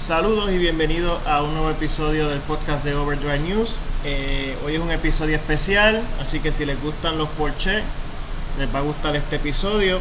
[0.00, 3.76] Saludos y bienvenidos a un nuevo episodio del podcast de Overdrive News.
[4.02, 7.82] Eh, hoy es un episodio especial, así que si les gustan los Porsche,
[8.58, 10.00] les va a gustar este episodio.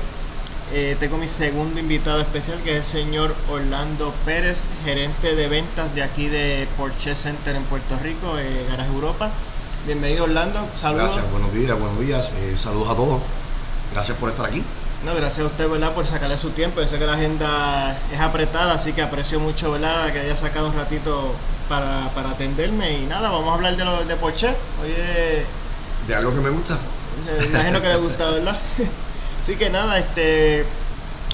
[0.72, 5.93] Eh, tengo mi segundo invitado especial que es el señor Orlando Pérez, gerente de ventas
[5.93, 9.31] de aquí de Porsche Center en Puerto Rico, eh, Garage Europa.
[9.86, 11.13] Bienvenido Orlando, saludos.
[11.13, 13.21] Gracias, buenos días, buenos días, eh, saludos a todos.
[13.91, 14.63] Gracias por estar aquí.
[15.05, 15.93] No, gracias a usted, ¿verdad?
[15.93, 16.81] Por sacarle su tiempo.
[16.81, 20.11] Yo sé que la agenda es apretada, así que aprecio mucho, ¿verdad?
[20.11, 21.34] Que haya sacado un ratito
[21.70, 22.99] para, atenderme.
[22.99, 24.49] Y nada, vamos a hablar de, lo, de Porsche.
[24.81, 25.45] Oye...
[26.05, 26.77] De algo que me gusta.
[27.40, 28.57] Me imagino que le gusta, ¿verdad?
[29.41, 30.66] así que nada, este...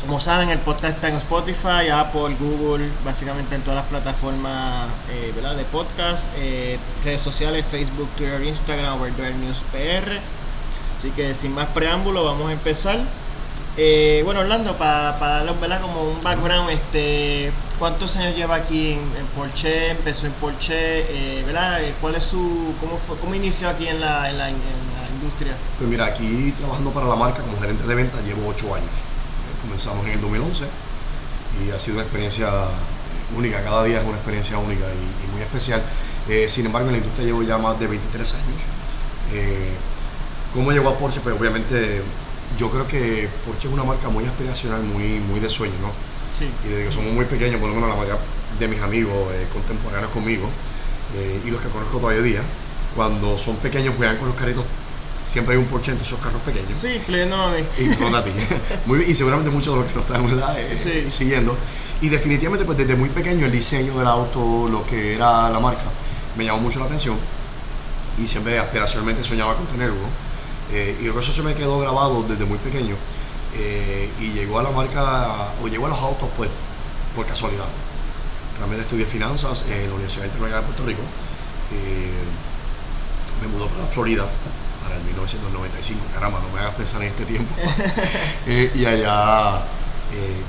[0.05, 5.31] Como saben, el podcast está en Spotify, Apple, Google, básicamente en todas las plataformas eh,
[5.34, 5.55] ¿verdad?
[5.55, 10.20] de podcast, eh, redes sociales, Facebook, Twitter, Instagram, Overdrive News PR.
[10.95, 12.99] Así que sin más preámbulo, vamos a empezar.
[13.77, 19.25] Eh, bueno, Orlando, para pa darle como un background, este, ¿cuántos años lleva aquí en,
[19.35, 19.89] Porsche?
[19.89, 21.39] ¿Empezó en Porsche?
[21.39, 21.84] Eh, ¿verdad?
[21.84, 25.55] Eh, ¿Cuál es su, cómo, fue, cómo inició aquí en la, en, la, industria?
[25.77, 28.91] Pues mira, aquí trabajando para la marca como gerente de venta llevo ocho años.
[29.62, 30.65] comenzamos en el 2011
[31.65, 32.49] y ha sido una experiencia
[33.35, 35.81] única, cada día es una experiencia única y, muy especial.
[36.48, 38.62] sin embargo, en la industria llevo ya más de 23 años.
[40.53, 41.20] ¿Cómo llegó a Porsche?
[41.21, 42.01] Pues obviamente
[42.57, 45.91] yo creo que Porsche es una marca muy aspiracional, muy, muy de sueño, ¿no?
[46.38, 46.49] Sí.
[46.65, 48.20] Y desde que somos muy pequeños, por lo menos la mayoría
[48.60, 50.49] de mis amigos eh, contemporáneos conmigo
[51.15, 52.41] eh, y los que conozco todavía día,
[52.96, 54.63] cuando son pequeños juegan con los carritos,
[55.24, 56.79] siempre hay un Porsche entre esos carros pequeños.
[56.79, 57.63] Sí, incluyendo a mí.
[57.77, 58.32] Y, a ti.
[58.85, 61.57] muy, y seguramente muchos de los que nos están eh, siguiendo.
[62.02, 65.85] Y definitivamente, pues desde muy pequeño, el diseño del auto, lo que era la marca,
[66.38, 67.18] me llamó mucho la atención.
[68.18, 69.96] Y siempre aspiracionalmente soñaba con tenerlo.
[70.72, 72.96] Eh, y eso se me quedó grabado desde muy pequeño.
[73.53, 76.50] Eh, y llegó a la marca, o llegó a los autos, pues,
[77.16, 77.66] por casualidad.
[78.58, 81.02] Realmente estudié finanzas en la Universidad Internacional de Puerto Rico.
[81.72, 82.24] Eh,
[83.41, 84.25] me mudó para Florida
[84.84, 86.06] para el 1995.
[86.14, 87.54] Caramba, no me hagas pensar en este tiempo.
[88.48, 89.62] y allá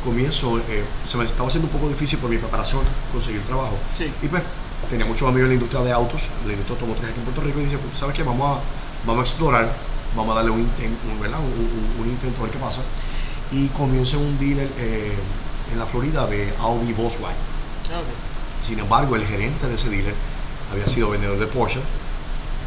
[0.05, 0.61] comienzo,
[1.03, 2.83] se me estaba haciendo un poco difícil por mi preparación
[3.13, 3.77] conseguir trabajo.
[4.23, 4.43] Y pues
[4.89, 7.61] tenía muchos amigos en la industria de autos, la industria automotriz aquí en Puerto Rico,
[7.61, 8.23] y dije, pues, ¿sabes qué?
[8.23, 8.61] Vamos a,
[9.05, 12.83] vamos a explorar vamos a darle un, un, intento a ver qué pasa.
[13.51, 15.17] Y comienzo en un dealer eh,
[15.73, 17.37] en la Florida de Audi Volkswagen.
[18.61, 20.15] Sin embargo, el gerente de ese dealer
[20.73, 21.81] había sido vendedor de Porsche,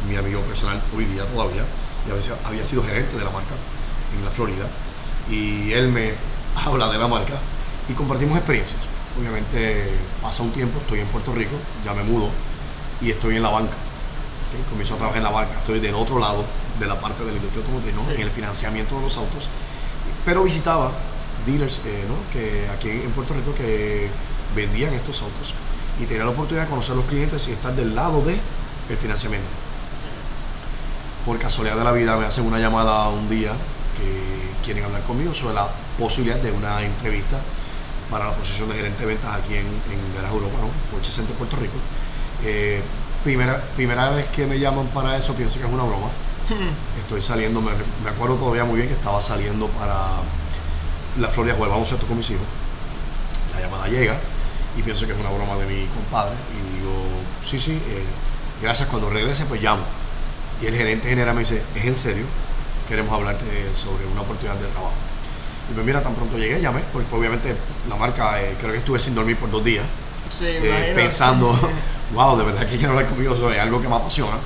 [0.08, 1.64] mi amigo personal hoy día todavía,
[2.06, 3.54] y había, había sido gerente de la marca
[4.16, 4.66] en la Florida.
[5.28, 6.14] Y él me
[6.64, 7.34] habla de la marca
[7.88, 8.80] y compartimos experiencias.
[9.18, 12.30] Obviamente pasa un tiempo, estoy en Puerto Rico, ya me mudo
[13.00, 13.74] y estoy en la banca.
[14.68, 16.44] Comienzo a trabajar en la banca, estoy del otro lado
[16.80, 19.48] de la parte de la industria automotriz, en el financiamiento de los autos,
[20.24, 20.90] pero visitaba
[21.46, 24.08] dealers eh, que aquí en Puerto Rico que
[24.56, 25.54] vendían estos autos
[26.00, 28.40] y tenía la oportunidad de conocer a los clientes y estar del lado del
[28.88, 29.48] el financiamiento.
[31.24, 33.52] Por casualidad de la vida me hacen una llamada un día
[33.96, 35.68] que quieren hablar conmigo sobre la
[35.98, 37.40] posibilidad de una entrevista
[38.10, 40.68] para la posición de gerente de ventas aquí en, en Europa, ¿no?
[40.90, 41.74] Porsche Center Puerto Rico.
[42.42, 42.82] Eh,
[43.22, 46.08] primera, primera vez que me llaman para eso pienso que es una broma
[46.98, 47.70] Estoy saliendo, me,
[48.08, 50.22] acuerdo todavía muy bien que estaba saliendo para
[51.18, 52.44] la Florida jugar baloncesto con mis hijos.
[53.54, 54.18] La llamada llega
[54.76, 56.92] y pienso que es una broma de mi compadre y digo,
[57.42, 58.04] sí, sí, eh,
[58.62, 59.82] gracias, cuando regrese pues llamo.
[60.60, 62.24] Y el gerente general me dice, ¿es en serio?
[62.88, 64.94] Queremos hablarte sobre una oportunidad de trabajo.
[65.70, 67.56] Y pues mira, tan pronto llegué, llamé, porque obviamente
[67.88, 69.84] la marca, eh, creo que estuve sin dormir por dos días,
[70.42, 71.56] eh, pensando,
[72.14, 74.36] wow, de verdad que quiero hablar conmigo sobre algo que me apasiona.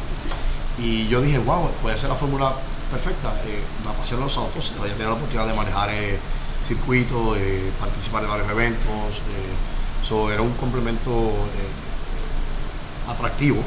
[0.79, 2.55] Y yo dije, wow, puede ser la fórmula
[2.91, 3.35] perfecta.
[3.47, 6.19] Eh, me apasionan los autos, voy a tener la oportunidad de manejar eh,
[6.63, 9.21] circuitos, eh, participar en varios eventos.
[10.03, 11.33] eso era un complemento
[13.09, 13.63] atractivo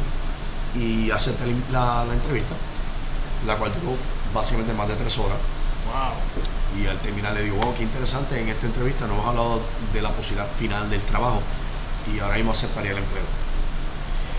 [0.75, 2.53] y acepté la, entrevista,
[3.45, 3.95] la cual duró
[4.33, 5.37] básicamente más de tres horas.
[5.87, 6.81] Wow.
[6.81, 9.61] Y al terminar le digo, wow, qué interesante, en esta entrevista no hemos hablado
[9.93, 11.41] de la posibilidad final del trabajo
[12.13, 13.46] y ahora mismo aceptaría el empleo.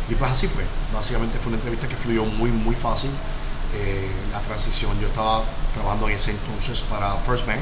[0.08, 0.64] Y pues así fue.
[0.94, 3.10] Básicamente fue una entrevista que fluyó muy, muy fácil.
[3.74, 5.44] Eh, la transición, yo estaba
[5.74, 7.60] trabajando en ese entonces para First Bank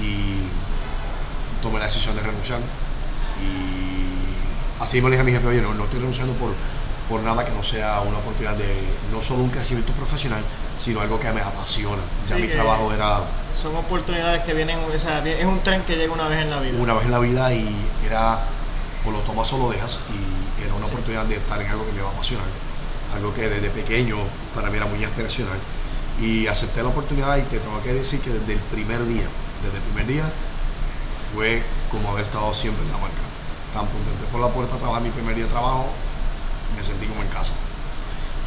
[0.00, 0.38] y
[1.60, 2.60] tomé la decisión de renunciar.
[3.40, 6.52] Y así me dije a mi jefe, oye, no, estoy renunciando por,
[7.10, 10.42] por nada que no sea una oportunidad de no solo un crecimiento profesional,
[10.78, 12.02] sino algo que me apasiona.
[12.26, 13.20] Ya mi trabajo era...
[13.52, 16.60] Son oportunidades que vienen, o sea, es un tren que llega una vez en la
[16.60, 16.78] vida.
[16.80, 17.68] Una vez en la vida y
[18.06, 18.40] era,
[19.04, 20.41] o lo tomas o lo dejas y
[20.82, 22.46] una oportunidad de estar en algo que me iba a apasionar,
[23.14, 24.16] algo que desde pequeño
[24.54, 25.58] para mí era muy aspiracional.
[26.20, 29.26] Y acepté la oportunidad y te tengo que decir que desde el primer día,
[29.62, 30.30] desde el primer día,
[31.32, 33.22] fue como haber estado siempre en la marca.
[33.72, 35.86] tan pronto entré por la puerta a trabajar mi primer día de trabajo,
[36.76, 37.54] me sentí como en casa.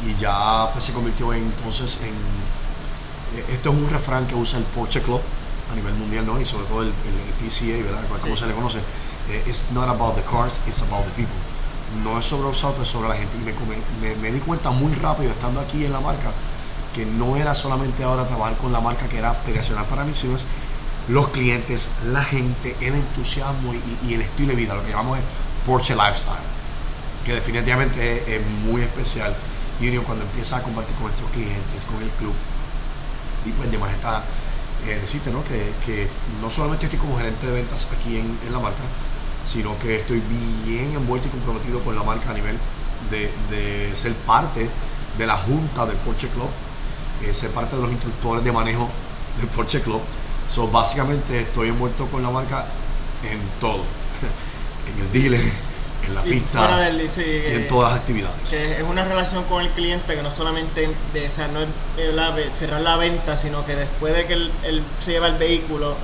[0.04, 2.14] Y ya pues, se convirtió entonces en...
[3.36, 5.20] Eh, esto es un refrán que usa el Porsche Club
[5.72, 6.40] a nivel mundial, ¿no?
[6.40, 6.92] Y sobre todo el,
[7.40, 8.04] PCA, ¿verdad?
[8.20, 8.78] Como se le conoce.
[9.28, 11.45] Eh, it's not about the cars, it's about the people.
[12.02, 13.36] No es sobre autos, es sobre la gente.
[13.36, 16.32] Y me, di cuenta muy rápido, estando aquí en la marca,
[16.94, 20.36] que no era solamente ahora trabajar con la marca que era aspiracional para mí, sino
[20.36, 20.46] es
[21.08, 25.24] los clientes, la gente, el entusiasmo y, el estilo de vida, lo que llamamos el
[25.64, 26.36] Porsche Lifestyle,
[27.24, 29.34] que definitivamente es, muy especial.
[29.80, 32.32] Y cuando empieza a compartir con nuestros clientes, con el club,
[33.44, 34.24] y pues además está,
[34.86, 35.00] eh,
[35.32, 35.44] ¿no?
[35.44, 36.08] Que, que,
[36.40, 38.82] no solamente estoy como gerente de ventas aquí en, la marca,
[39.46, 40.22] sino que estoy
[40.66, 42.58] bien envuelto y comprometido con la marca a nivel
[43.10, 44.68] de, de ser parte
[45.16, 46.50] de la junta del Porsche Club
[47.24, 48.88] eh, ser parte de los instructores de manejo
[49.38, 50.00] del Porsche Club.
[50.48, 52.66] So, básicamente estoy envuelto con la marca
[53.22, 53.82] en todo.
[54.86, 55.52] en el dealer,
[56.06, 58.52] en la pista, y en eh, todas las actividades.
[58.52, 62.96] es una relación con el cliente que no solamente de, o no es cerrar la
[62.96, 65.96] venta, sino que después de que él, se lleva el vehículo,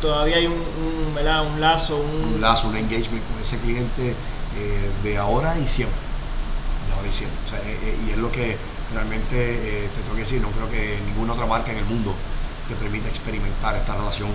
[0.00, 1.96] todavía hay un, un, un lazo.
[1.96, 2.40] Un...
[2.40, 4.14] lazo, un engagement con ese cliente
[4.56, 5.98] eh, de ahora y siempre.
[6.88, 7.38] De ahora y siempre.
[8.06, 8.56] y es lo que
[8.92, 9.36] realmente
[9.84, 12.14] eh, te tengo que decir, no creo que ninguna otra marca en el mundo
[12.68, 14.28] te permita experimentar esta relación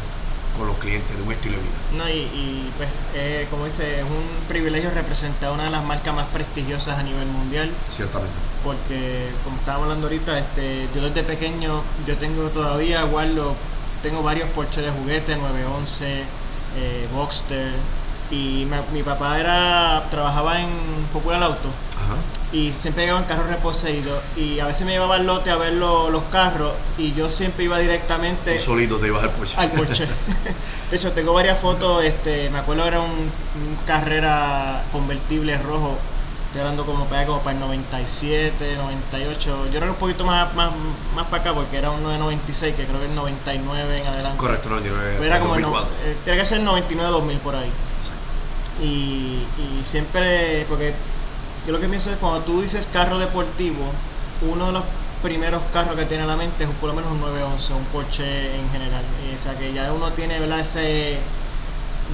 [0.58, 1.76] con los clientes de un estilo de vida.
[1.98, 6.28] No, y, pues, eh, como dice, es un privilegio representar una de las marcas más
[6.28, 7.72] prestigiosas a nivel mundial.
[7.90, 8.36] Ciertamente.
[8.64, 13.56] Porque, como estábamos hablando ahorita, este, yo desde pequeño, yo tengo todavía, guardo,
[14.06, 16.24] tengo varios Porsche de juguete, 911,
[16.78, 17.72] eh, Boxster,
[18.30, 20.70] y mi papá era trabajaba en
[21.12, 21.70] Popular Auto.
[21.98, 22.16] Ajá
[22.56, 26.24] y siempre llegaban carros reposeídos y a veces me llevaba al lote a ver los
[26.32, 30.08] carros y yo siempre iba directamente solito te ibas al Porsche al Porsche
[30.90, 33.32] de hecho tengo varias fotos este me acuerdo era un,
[33.86, 35.98] carrera convertible rojo
[36.56, 40.72] estoy hablando como para como para el 97 98 yo creo un poquito más más,
[41.14, 44.38] más para acá porque era uno de 96 que creo que el 99 en adelante
[44.38, 47.70] correcto 99 era como no, eh, tiene que ser 99 2000 por ahí
[48.00, 48.22] Exacto.
[48.82, 50.94] Y, y siempre porque
[51.68, 53.84] yo lo que pienso es cuando tú dices carro deportivo,
[54.42, 54.84] uno de los
[55.24, 58.56] primeros carros que tiene a la mente es por lo menos un 911, un Porsche
[58.56, 59.04] en general.
[59.36, 60.60] O sea que ya uno tiene, ¿verdad?
[60.60, 61.18] Ese,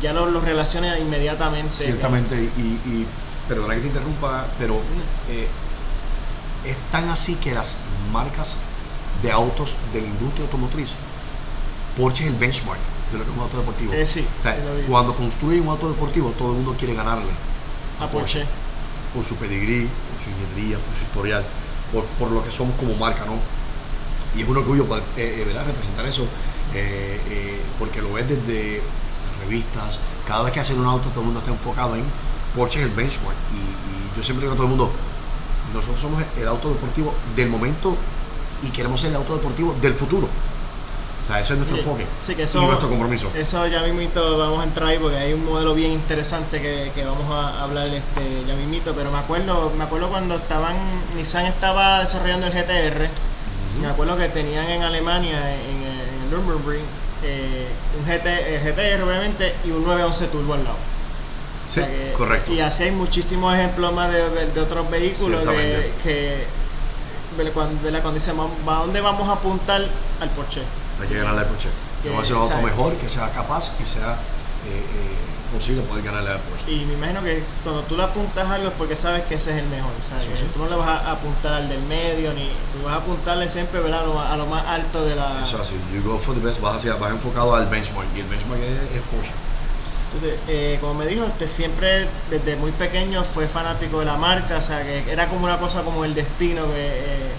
[0.01, 1.69] ya lo, relaciona inmediatamente.
[1.69, 3.07] Ciertamente, y, y,
[3.51, 4.75] perdona que te interrumpa, pero
[5.27, 5.47] eh,
[6.65, 7.79] es tan así que las
[8.13, 8.59] marcas
[9.21, 10.95] de autos de la industria automotriz,
[11.97, 12.79] Porsche es el benchmark
[13.11, 13.91] de lo que es un auto deportivo.
[13.91, 14.57] Eh, sí, o sea,
[14.87, 17.31] cuando construyen un auto deportivo, todo el mundo quiere ganarle
[17.99, 18.45] a, Porsche
[19.13, 21.43] por su pedigrí, por su ingeniería, por su historial,
[21.91, 23.33] por, por, lo que somos como marca, ¿no?
[24.33, 26.25] Y es un orgullo poder eh, eh, representar eso,
[27.77, 28.81] porque lo ves desde
[29.43, 32.05] revistas, cada vez que hacen un auto todo el mundo está enfocado en
[32.55, 33.35] Porsche es el benchmark.
[33.53, 34.91] Y, y yo siempre digo a todo el mundo,
[35.73, 37.95] nosotros somos el auto deportivo del momento
[38.61, 40.27] y queremos ser el auto deportivo del futuro.
[41.23, 43.29] O sea, eso es nuestro enfoque y nuestro compromiso.
[43.35, 47.05] Eso ya mismito vamos a entrar ahí porque hay un modelo bien interesante que, que
[47.05, 50.75] vamos a hablar este, ya mismito, pero me acuerdo, me acuerdo cuando estaban,
[51.15, 53.07] Nissan estaba desarrollando el GTR,
[53.79, 56.85] me acuerdo que tenían en Alemania, en, en el Nürburgring,
[57.23, 57.67] eh,
[57.99, 60.77] un GT, el GTR obviamente y un 911 Turbo al lado.
[61.71, 61.81] Sí,
[62.17, 62.51] correcto.
[62.51, 66.45] Y así hay muchísimos ejemplos más de, de, otros vehículos que, que
[67.53, 68.35] cuando, cuando dicen,
[68.67, 69.81] ¿a dónde vamos a apuntar?
[70.19, 70.61] Al Porsche.
[71.01, 71.69] Hay que ganarle al Porsche.
[72.05, 74.13] Vamos a hacer auto mejor, que sea capaz y sea
[74.67, 76.71] eh, eh, posible poder ganarle al Porsche.
[76.71, 79.57] Y me imagino que cuando tú le apuntas algo es porque sabes que ese es
[79.57, 79.91] el mejor.
[80.01, 80.27] ¿sabes?
[80.53, 83.79] Tú no le vas a apuntar al del medio, ni tú vas a apuntarle siempre
[83.79, 84.01] ¿verdad?
[84.01, 85.41] A, lo, más alto de la.
[85.41, 88.27] Eso así, you go for the best, vas, hacia, vas enfocado al benchmark y el
[88.27, 89.31] benchmark es, Porsche.
[90.13, 94.57] Entonces, eh, como me dijo, usted siempre desde muy pequeño fue fanático de la marca,
[94.57, 96.87] o sea, que era como una cosa como el destino que...
[96.87, 97.31] Eh,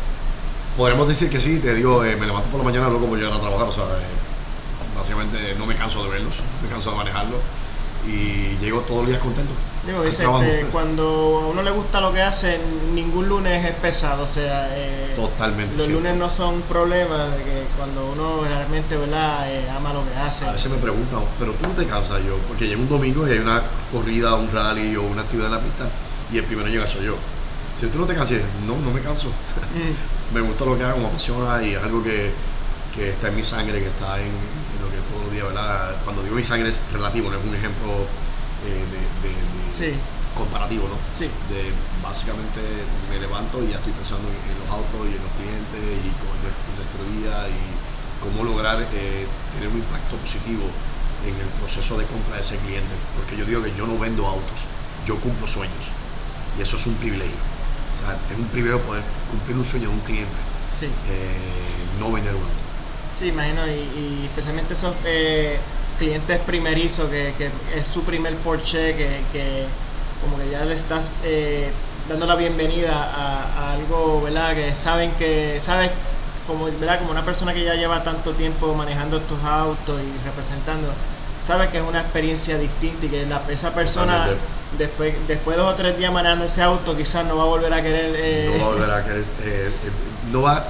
[0.78, 3.34] Podremos decir que sí, te digo, eh, me levanto por la mañana loco por llegar
[3.34, 7.40] a trabajar, o sea, eh, básicamente no me canso de verlos, me canso de manejarlos
[8.06, 9.52] y llego todos los días contento.
[9.86, 12.60] Digo, dice, este, cuando a uno le gusta lo que hace,
[12.94, 17.64] ningún lunes es pesado, o sea, eh, Totalmente los lunes no son problemas, de que
[17.76, 19.44] cuando uno realmente ¿verdad?
[19.76, 20.46] ama lo que hace.
[20.46, 23.32] A veces me preguntan, pero tú no te cansas yo, porque llega un domingo y
[23.32, 23.60] hay una
[23.90, 25.88] corrida, un rally o una actividad en la pista
[26.32, 27.16] y el primero llega soy yo.
[27.80, 29.28] Si tú no te cansas, no, no me canso.
[29.28, 30.34] Mm.
[30.34, 32.30] me gusta lo que hago, me apasiona y es algo que,
[32.94, 34.30] que está en mi sangre, que está en,
[34.80, 35.96] lo que todos los días, ¿verdad?
[36.04, 38.06] Cuando digo mi sangre es relativo, no es un ejemplo
[38.64, 38.86] eh,
[39.22, 39.61] de,
[40.36, 40.96] comparativo, ¿no?
[41.12, 41.24] Sí.
[41.48, 42.60] De básicamente
[43.10, 46.34] me levanto y ya estoy pensando en, los autos y en los clientes y con
[46.76, 47.60] nuestro día y
[48.22, 50.64] cómo lograr eh, tener un impacto positivo
[51.26, 52.94] en el proceso de compra de ese cliente.
[53.16, 54.66] Porque yo digo que yo no vendo autos,
[55.04, 55.92] yo cumplo sueños.
[56.58, 57.36] Y eso es un privilegio.
[57.96, 60.38] O sea, es un privilegio poder cumplir un sueño de un cliente,
[60.72, 62.64] Sí, eh, no vender un auto.
[63.14, 65.60] sí, imagino, y, y especialmente esos eh,
[66.02, 69.66] clientes primerizos que, que es su primer Porsche, que, que
[70.20, 71.70] como que ya le estás eh,
[72.08, 74.52] dando la bienvenida a, a algo, ¿verdad?
[74.56, 75.92] Que saben que, sabes,
[76.44, 76.98] como, ¿verdad?
[76.98, 80.88] Como una persona que ya lleva tanto tiempo manejando estos autos y representando,
[81.40, 84.24] sabe que es una experiencia distinta y que la- esa persona
[84.78, 87.72] después, después de dos o tres días manejando ese auto quizás no va a volver
[87.72, 88.12] a querer...
[88.16, 89.70] eh, no va a volver a querer, eh, eh,
[90.32, 90.66] no va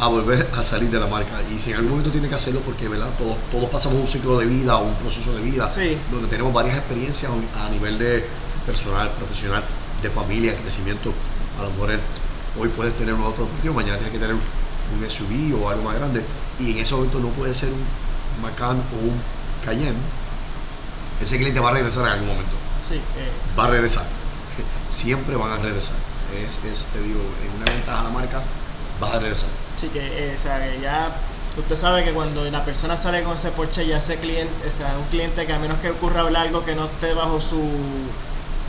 [0.00, 1.40] a volver a salir de la marca.
[1.54, 3.10] Y si en algún momento tiene que hacerlo, porque ¿verdad?
[3.18, 5.96] Todos, todos pasamos un ciclo de vida o un proceso de vida Sí.
[6.10, 8.24] donde tenemos varias experiencias a nivel de
[8.66, 9.62] personal, profesional,
[10.02, 11.12] de familia, crecimiento.
[11.58, 11.90] A lo mejor
[12.58, 15.96] hoy puedes tener un auto deportivo, mañana tienes que tener un SUV o algo más
[15.96, 16.24] grande.
[16.58, 17.84] Y en ese momento no puede ser un
[18.42, 19.20] Macan o un
[19.64, 19.98] Cayenne.
[21.20, 24.04] Ese cliente va a regresar en algún momento sí, eh, va a regresar.
[24.88, 25.96] Siempre van a regresar.
[26.44, 28.42] Es, es, te digo, es una ventaja a la marca,
[29.00, 29.48] vas a regresar.
[29.80, 31.10] Sí, que eh, o sea, que ya
[31.58, 34.94] usted sabe que cuando la persona sale con ese Porsche, ya ese cliente, o sea,
[34.98, 37.60] un cliente que a menos que ocurra algo que no esté bajo su.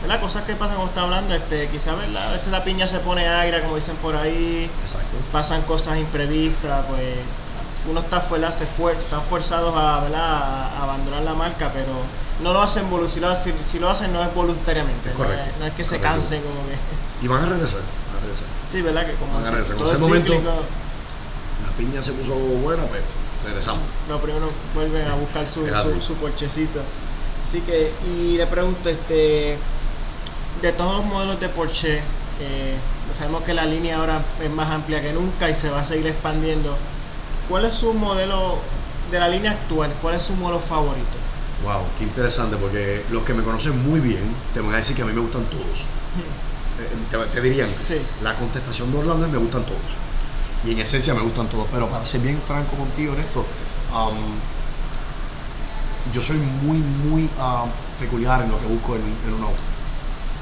[0.00, 0.20] ¿Verdad?
[0.20, 2.30] Cosas que pasan cuando está hablando, este, quizás, ¿verdad?
[2.30, 5.16] A veces la piña se pone agra, como dicen por ahí, Exacto.
[5.30, 7.04] pasan cosas imprevistas, pues
[7.88, 10.20] uno está fuera, se fuer, están forzados a, ¿verdad?
[10.20, 11.92] a abandonar la marca, pero
[12.42, 15.50] no lo hacen si lo, hacen, si lo hacen no es voluntariamente, Es no correcto,
[15.50, 17.24] es- no es que se cansen como que.
[17.24, 18.46] Y van a regresar, van a regresar.
[18.68, 19.06] Sí, ¿verdad?
[19.06, 19.76] Que como Van a si- regresar.
[19.76, 20.52] todo el momento- cíclico.
[21.82, 23.00] Piña se puso buena, pues
[23.44, 23.82] regresamos.
[24.08, 26.80] No, primero vuelven a buscar su, su, su porchecito.
[27.42, 29.58] Así que, y le pregunto, este,
[30.62, 31.96] de todos los modelos de Porsche,
[32.40, 32.76] eh,
[33.12, 36.06] sabemos que la línea ahora es más amplia que nunca y se va a seguir
[36.06, 36.76] expandiendo.
[37.48, 38.58] ¿Cuál es su modelo
[39.10, 39.92] de la línea actual?
[40.00, 41.18] ¿Cuál es su modelo favorito?
[41.64, 44.22] Wow, qué interesante, porque los que me conocen muy bien
[44.54, 45.80] te van a decir que a mí me gustan todos.
[46.78, 47.96] Eh, Te, te dirían, Sí.
[48.22, 49.80] la contestación de Orlando es me gustan todos.
[50.64, 51.66] Y en esencia me gustan todos.
[51.70, 53.44] Pero para ser bien franco contigo, Néstor,
[53.92, 54.38] um,
[56.12, 59.60] yo soy muy, muy um, peculiar en lo que busco en, en un auto.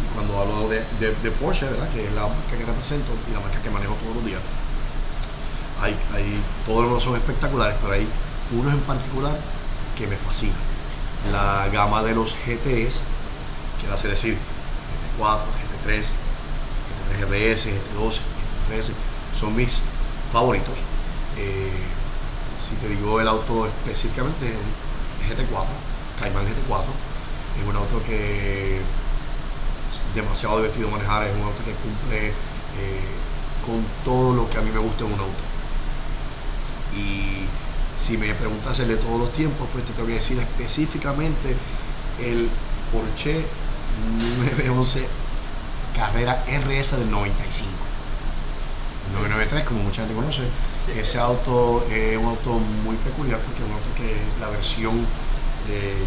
[0.03, 1.89] Y cuando hablo de, Porsche, ¿verdad?
[1.91, 4.41] que es la marca que represento y la marca que manejo todos los días,
[5.81, 8.09] hay, hay, todos los son espectaculares, pero hay
[8.53, 9.39] unos en particular
[9.97, 10.57] que me fascinan.
[11.33, 13.03] La gama de los GTS,
[13.79, 14.37] quiero hacer decir,
[15.19, 15.41] GT4,
[15.87, 16.15] GT3,
[17.11, 18.21] GT3 RS, GT12,
[18.71, 18.93] GT13,
[19.39, 19.83] son mis
[20.33, 20.79] favoritos.
[21.37, 21.71] Eh,
[22.59, 25.67] si te digo el auto específicamente, el GT4,
[26.19, 26.85] Cayman GT4,
[27.61, 32.33] es un auto que es demasiado divertido manejar, es un auto que cumple eh,
[33.65, 35.43] con todo lo que a mí me gusta en un auto.
[36.97, 37.47] Y
[37.97, 41.57] si me preguntas el de todos los tiempos, pues te tengo que decir específicamente
[42.23, 42.49] el
[42.93, 43.45] Porsche
[44.39, 45.09] 911
[45.95, 47.90] Carrera RS del 95.
[49.11, 50.43] El 993, como mucha gente conoce,
[50.85, 50.93] Sí.
[50.99, 55.05] ese auto es un auto muy peculiar porque es un auto que la versión
[55.69, 56.05] eh,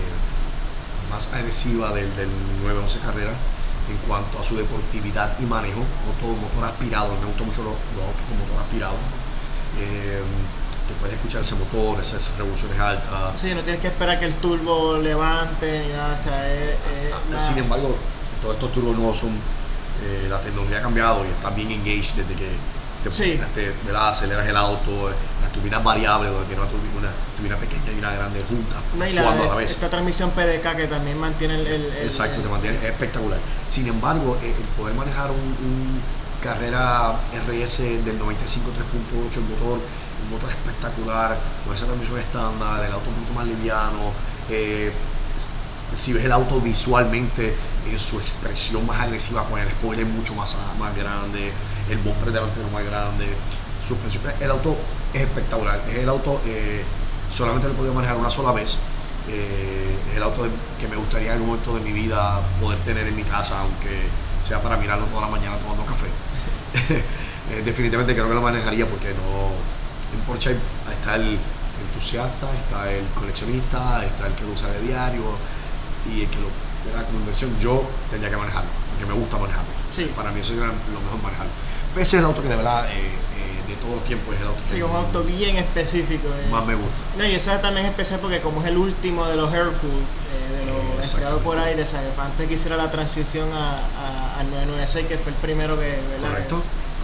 [1.12, 2.30] más agresiva del, del
[2.64, 3.34] 911 Carrera
[3.90, 8.04] en cuanto a su deportividad y manejo, motor, motor aspirado, me gustan mucho los, los
[8.08, 8.96] autos con motor aspirado.
[9.80, 10.22] Eh,
[10.88, 13.40] que puedes escuchar ese motor, esas revoluciones altas.
[13.40, 17.14] Sí, no tienes que esperar que el turbo levante ni nada, o sea, es, es
[17.36, 17.96] Ah, Sin embargo,
[18.42, 19.32] todos estos turbos nuevos son,
[20.04, 22.50] eh, la tecnología ha cambiado y está bien engaged desde que
[23.04, 23.40] te, Sí.
[23.54, 25.10] te- aceleras el auto,
[25.42, 29.06] las turbinas variables, donde tiene una turbina, una turbina pequeña y una grande juntas, No,
[29.08, 29.72] y la- actuando a la vez.
[29.72, 31.94] esta transmisión PDK que también mantiene el...
[32.04, 33.40] Exacto, el- te mantiene es espectacular.
[33.68, 36.02] Sin embargo, eh, el poder manejar un, un
[36.42, 37.14] carrera
[37.48, 39.80] RS del 95 3.8, el motor,
[40.26, 44.12] un motor espectacular, con esa transmisión estándar, el auto un poquito más liviano.
[44.50, 44.92] eh,
[45.96, 47.56] si ves el auto visualmente
[47.90, 51.52] en su expresión más agresiva, con el spoiler mucho más, más grande,
[51.90, 53.26] el bumper delantero más grande,
[53.86, 54.24] suspensión.
[54.40, 54.76] El auto
[55.14, 55.80] es espectacular.
[55.90, 56.84] Es el auto, eh,
[57.30, 58.78] solamente lo he podido manejar una sola vez.
[59.28, 60.50] Eh, es el auto de-
[60.80, 64.08] que me gustaría en algún momento de mi vida poder tener en mi casa, aunque
[64.44, 66.08] sea para mirarlo toda la mañana tomando café.
[67.52, 69.52] Eh, definitivamente creo que lo manejaría porque no.
[70.18, 70.56] En Porsche
[70.90, 71.38] está el
[71.82, 75.24] entusiasta, está el coleccionista, está el que lo usa de diario
[76.08, 76.48] y el que lo
[76.88, 77.52] verá como inversión.
[77.60, 79.68] Yo tendría que manejarlo, porque me gusta manejarlo.
[79.90, 80.10] Sí.
[80.16, 81.52] Para mí eso sería lo mejor manejarlo.
[81.94, 84.48] Ese es el auto que de verdad, eh, eh, de todos los tiempos, es el
[84.48, 86.28] auto que Sí, un auto bien específico.
[86.30, 86.50] eh.
[86.52, 87.02] más me gusta.
[87.18, 90.66] No, y ese también es especial porque como es el último de los Aircool, eh,
[90.66, 90.66] de
[90.98, 92.18] los empleados por aire, ¿sabes?
[92.18, 96.30] Antes que hiciera la transición a, a- al 996, que fue el primero que, ¿verdad?
[96.30, 96.56] Correcto,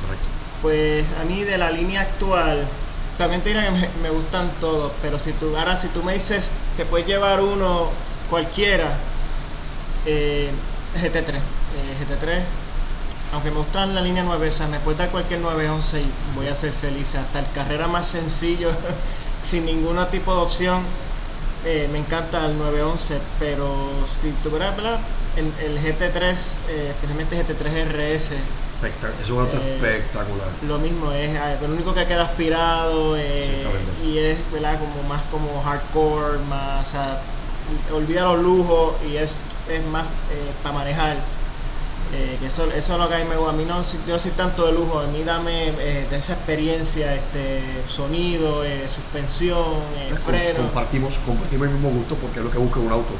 [0.01, 0.25] correcto.
[0.63, 2.67] Pues a mí de la línea actual,
[3.17, 6.51] también te diré que me, gustan todos, pero si tú, ahora si tú me dices,
[6.77, 7.89] te puedes llevar uno
[8.29, 8.97] cualquiera,
[10.05, 10.49] eh,
[10.95, 11.35] GT3.
[11.35, 11.41] Eh,
[11.99, 12.41] GT3,
[13.31, 16.47] aunque me gustan la línea 9, o sea, me puedes dar cualquier 911 y voy
[16.47, 17.15] a ser feliz.
[17.15, 18.71] Hasta el carrera más sencillo,
[19.43, 20.83] sin ningún tipo de opción,
[21.65, 23.75] eh, me encanta el 911, pero
[24.07, 24.73] si tuvieras
[25.35, 28.31] el, el GT3, eh, especialmente GT3 RS,
[29.21, 30.47] es un auto eh, espectacular.
[30.65, 34.79] Lo mismo es, lo único que queda aspirado y es ¿verdad?
[34.79, 37.21] como más como hardcore, más, o sea,
[37.93, 39.37] olvida los lujos y es,
[39.69, 40.07] es más
[40.63, 41.17] para manejar.
[42.11, 43.51] Eh, eso, eso es lo que a mí me gusta.
[43.51, 46.33] A mí no, yo no soy tanto de lujo, a mí dame eh, de esa
[46.33, 49.63] experiencia, este sonido, eh, suspensión,
[50.25, 50.59] freno.
[50.59, 53.13] Compartimos, compartimos el mismo gusto porque es lo que busca un auto.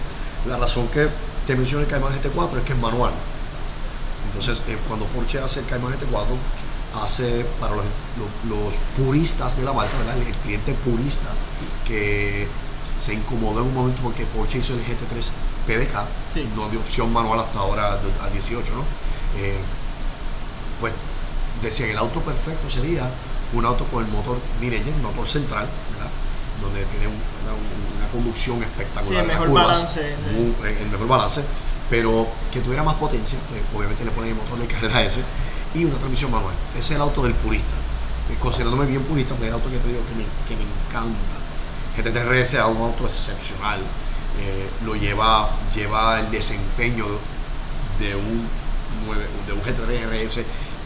[0.48, 1.08] La razón que
[1.46, 3.12] te menciono el Cayman GT4 es que es manual.
[4.27, 7.86] Entonces, cuando Porsche hace el Cayman GT4, hace para los,
[8.48, 11.29] los, puristas de la marca, el cliente purista
[11.86, 12.48] que
[12.98, 15.31] se incomodó en un momento porque Porsche hizo el GT3
[15.69, 18.81] PDK, no de opción manual hasta ahora a 18, ¿no?
[19.38, 19.59] Eh,
[20.79, 20.95] pues
[21.61, 23.07] decía que el auto perfecto sería
[23.53, 26.09] un auto con el motor mid-engine, motor central, ¿verdad?
[26.59, 29.05] donde tiene una conducción espectacular.
[29.05, 30.01] Sí, el mejor balance.
[30.01, 31.43] Eh, el mejor balance,
[31.88, 35.21] pero que tuviera más potencia, pues obviamente le ponen el motor de carrera ese
[35.75, 36.55] y una transmisión manual.
[36.71, 37.75] Ese es el auto del purista.
[38.31, 40.65] Eh, considerándome bien purista, pues es el auto que te digo que me, que me
[40.65, 41.38] encanta.
[41.95, 43.81] GT3RS es un auto excepcional.
[44.39, 47.05] Eh, lo lleva, lleva el desempeño
[48.00, 48.48] de un,
[49.46, 50.43] de un GT3 RS,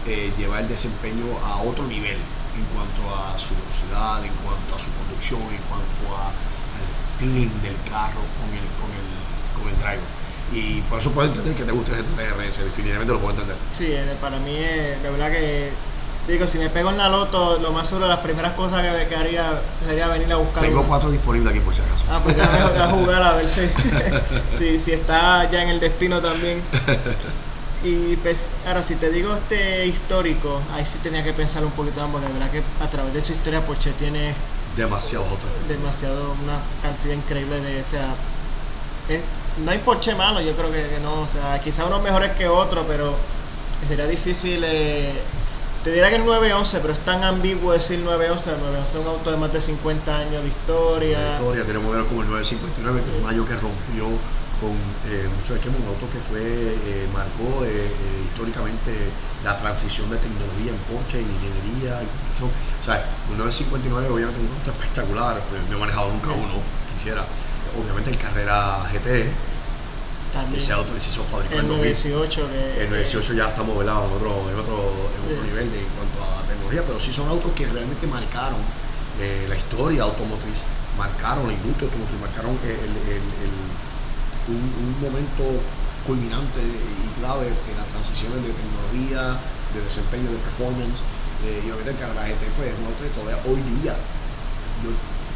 [0.08, 4.80] eh, lleva el desempeño a otro nivel en cuanto a su velocidad, en cuanto a
[4.80, 9.08] su conducción, en cuanto a, al feeling del carro con el, con el,
[9.54, 10.24] con el driver.
[10.52, 13.58] Y por eso puedo entender que te guste el GT3 RS, definitivamente lo puedo entender.
[13.72, 15.72] Sí, eh, para mí de verdad que
[16.26, 19.16] Sí, que si me pego en la loto, lo más seguro, las primeras cosas que,
[19.16, 20.64] haría sería venir a buscar.
[20.64, 22.06] Tengo cuatro disponibles aquí por si acaso.
[22.10, 23.62] Ah, pues ya me voy a jugar a ver si,
[24.80, 26.62] si, está ya en el destino también.
[27.86, 32.00] Y pues, ahora si te digo este histórico, ahí sí tenía que pensar un poquito
[32.00, 34.34] más, porque de verdad que a través de su historia Porsche tiene
[34.78, 35.26] demasiado
[35.68, 38.16] demasiado, una cantidad increíble de, o sea,
[39.64, 42.86] no hay Porsche malo, yo creo que, no, o sea, quizá unos mejores que otros,
[42.88, 43.16] pero
[43.86, 45.12] sería difícil eh,
[45.84, 48.52] te dirá que el 911, pero es tan ambiguo decir 911.
[48.52, 51.20] El 911 es un auto de más de 50 años de historia.
[51.20, 54.08] de historia, tiene modelos como el 959, que es un año que rompió
[54.64, 54.72] con
[55.12, 59.12] eh, muchos esquemas, un auto que fue, eh, marcó eh, eh, históricamente
[59.44, 64.56] la transición de tecnología en Porsche, en ingeniería, mucho, o sea, un 959 obviamente un
[64.56, 66.64] auto espectacular, no he manejado nunca uno,
[66.96, 67.26] quisiera,
[67.76, 69.28] obviamente en carrera GT,
[70.56, 72.42] ese auto que se hizo fabricar en 2018.
[72.80, 74.78] el 918 ya está modelado en otro, en otro,
[75.14, 78.58] en otro nivel de, en cuanto a tecnología, pero sí son autos que realmente marcaron
[79.22, 80.64] eh, la historia automotriz,
[80.98, 82.58] marcaron la industria automotriz, marcaron
[84.48, 85.44] un, momento
[86.08, 89.38] culminante y clave en las transiciones de tecnología,
[89.74, 91.04] de desempeño, de performance.
[91.46, 93.94] Eh, y obviamente el Carrera GT pues, es un auto que todavía hoy día,
[94.82, 94.90] yo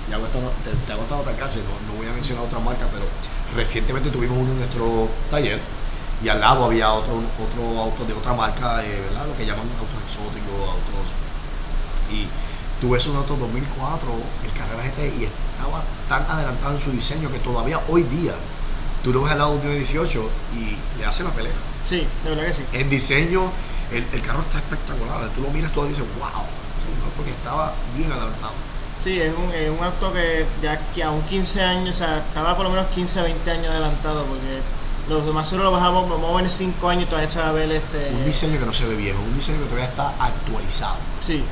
[0.10, 2.88] ya hago esto, te, te hago esta nota no, no voy a mencionar otra marca,
[2.92, 3.06] pero
[3.56, 5.60] Recientemente tuvimos uno en nuestro taller
[6.24, 9.28] y al lado había otro, otro auto de otra marca, eh, ¿verdad?
[9.28, 11.14] Lo que llaman autos exóticos, autos.
[12.12, 12.28] Y
[12.82, 14.10] tuve ese un auto 2004,
[14.44, 18.34] el Carrera GT, y estaba tan adelantado en su diseño que todavía hoy día
[19.04, 21.54] tú lo ves al lado de un 18 y le hace la pelea.
[21.86, 22.64] Sí, de verdad que sí.
[22.74, 23.52] En diseño,
[23.92, 25.30] el, el carro está espectacular.
[25.36, 26.44] Tú lo miras todo y dices, wow,
[27.16, 28.54] porque estaba bien adelantado.
[29.00, 32.18] Sí, es un, es un auto que ya que a un 15 años, o sea,
[32.18, 34.62] estaba por lo menos 15 20 años adelantado, porque
[35.08, 37.52] los demás solo lo bajamos, vamos a ver en 5 años todavía se va a
[37.52, 38.10] ver este...
[38.12, 40.96] Un diseño que no se ve viejo, un diseño que todavía está actualizado.
[41.20, 41.44] Sí.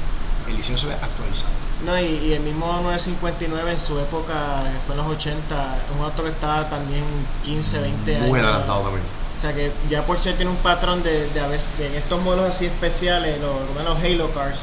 [0.47, 1.51] El diseño se ve actualizado.
[1.86, 6.29] No, y, el mismo 959 en su época, fue en los 80, un auto que
[6.29, 7.03] estaba también
[7.43, 8.27] 15, 20 años.
[8.27, 9.03] Muy adelantado también.
[9.36, 11.41] O sea que ya por ser tiene un patrón de, de,
[11.77, 14.62] de, en estos modelos así especiales, los, los Halo Cars,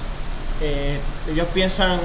[0.61, 0.99] eh,
[1.31, 2.01] ellos piensan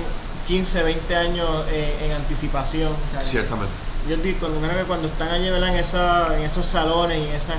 [0.47, 2.93] 15, 20 años eh, en anticipación.
[3.19, 3.73] Ciertamente.
[4.09, 7.57] Yo digo, cuando, cuando están allí en, esa, en esos salones y esas...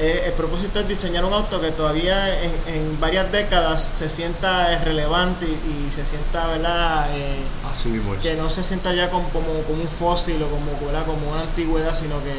[0.00, 5.46] Eh, el propósito es diseñar un auto que todavía en, varias décadas se sienta relevante
[5.46, 7.10] y, se sienta, ¿verdad?
[7.16, 8.20] Eh, Así mismo es.
[8.20, 12.16] Que no se sienta ya como, como, un fósil o como, como una antigüedad, sino
[12.24, 12.32] que,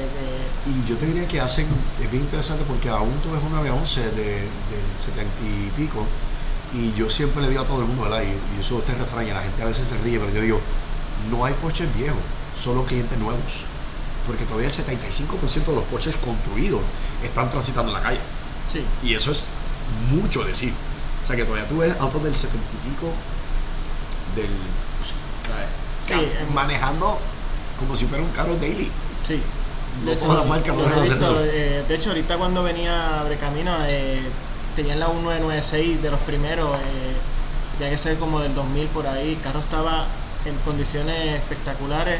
[0.69, 1.67] Y yo te diría que hacen,
[2.01, 4.49] es bien interesante porque aún tú ves una V11 de, del
[4.97, 6.05] 70 y pico,
[6.73, 8.23] y yo siempre le digo a todo el mundo, ¿verdad?
[8.23, 10.61] Y, y eso este refrán, y la gente a veces se ríe, pero yo digo,
[11.29, 12.19] no hay Porsches viejos,
[12.61, 13.63] solo clientes nuevos.
[14.25, 16.81] Porque todavía el 75% de los Porsches construidos
[17.23, 18.19] están transitando en la calle.
[18.67, 18.83] Sí.
[19.03, 19.47] Y eso es
[20.11, 20.73] mucho decir.
[21.23, 23.07] O sea que todavía tú ves autos del 70 y pico
[24.35, 24.49] del...
[26.01, 26.13] Sí,
[26.53, 27.17] manejando
[27.79, 28.91] como si fuera un carro daily.
[29.23, 29.41] Sí.
[30.03, 30.27] De hecho,
[31.45, 34.21] eh, de hecho, ahorita cuando venía de camino, eh,
[34.75, 39.33] tenían la 1996 de los primeros, eh, ya que ser como del 2000 por ahí.
[39.33, 40.05] El carro estaba
[40.45, 42.19] en condiciones espectaculares.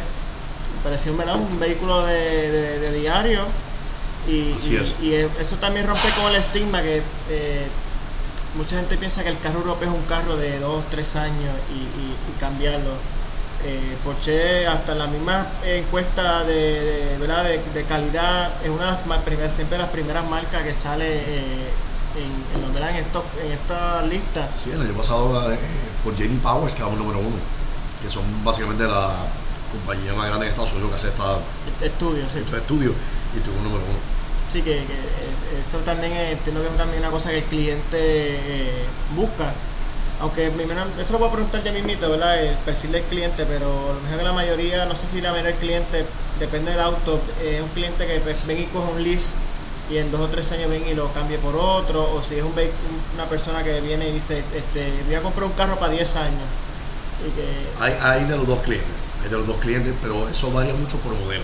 [0.84, 3.42] Parecía un, un vehículo de, diario.
[4.28, 4.56] Y,
[5.02, 7.68] y, eso también rompe con el estigma que eh,
[8.56, 12.40] mucha gente piensa que el carro europeo es un carro de 2, 3 años y
[12.40, 12.92] cambiarlo
[13.68, 17.46] eh, Porsche hasta la misma encuesta de, ¿verdad?
[17.46, 21.70] De, calidad es una de las primeras, siempre las primeras marcas que sale eh,
[22.18, 24.50] en, en, en, estos, en esta lista.
[24.56, 25.58] Sí, el año pasado eh,
[26.04, 27.36] por JD Powers quedamos número uno,
[28.02, 29.16] que son básicamente la
[29.72, 31.40] compañía más grande de Estados Unidos que hace esta
[31.82, 32.40] estudio, sí.
[32.40, 32.94] Estos estudios
[33.36, 34.16] y tuvo número uno.
[34.52, 38.86] Sí, que, que eso también entiendo que es también una cosa que el cliente eh,
[39.16, 39.54] busca
[40.20, 40.52] aunque
[41.00, 42.42] eso lo voy a preguntar ya mismito, ¿verdad?
[42.42, 45.52] El perfil del cliente, pero lo mejor que la mayoría, no sé si la mayoría
[45.52, 46.06] del cliente,
[46.40, 49.36] depende del auto, es un cliente que ven y coge un lease
[49.90, 52.44] y en dos o tres años ven y lo cambie por otro, o si es
[52.44, 52.54] un
[53.14, 56.42] una persona que viene y dice, este, voy a comprar un carro para 10 años.
[57.80, 60.98] hay, hay de los dos clientes, hay de los dos clientes, pero eso varía mucho
[61.00, 61.44] por modelo,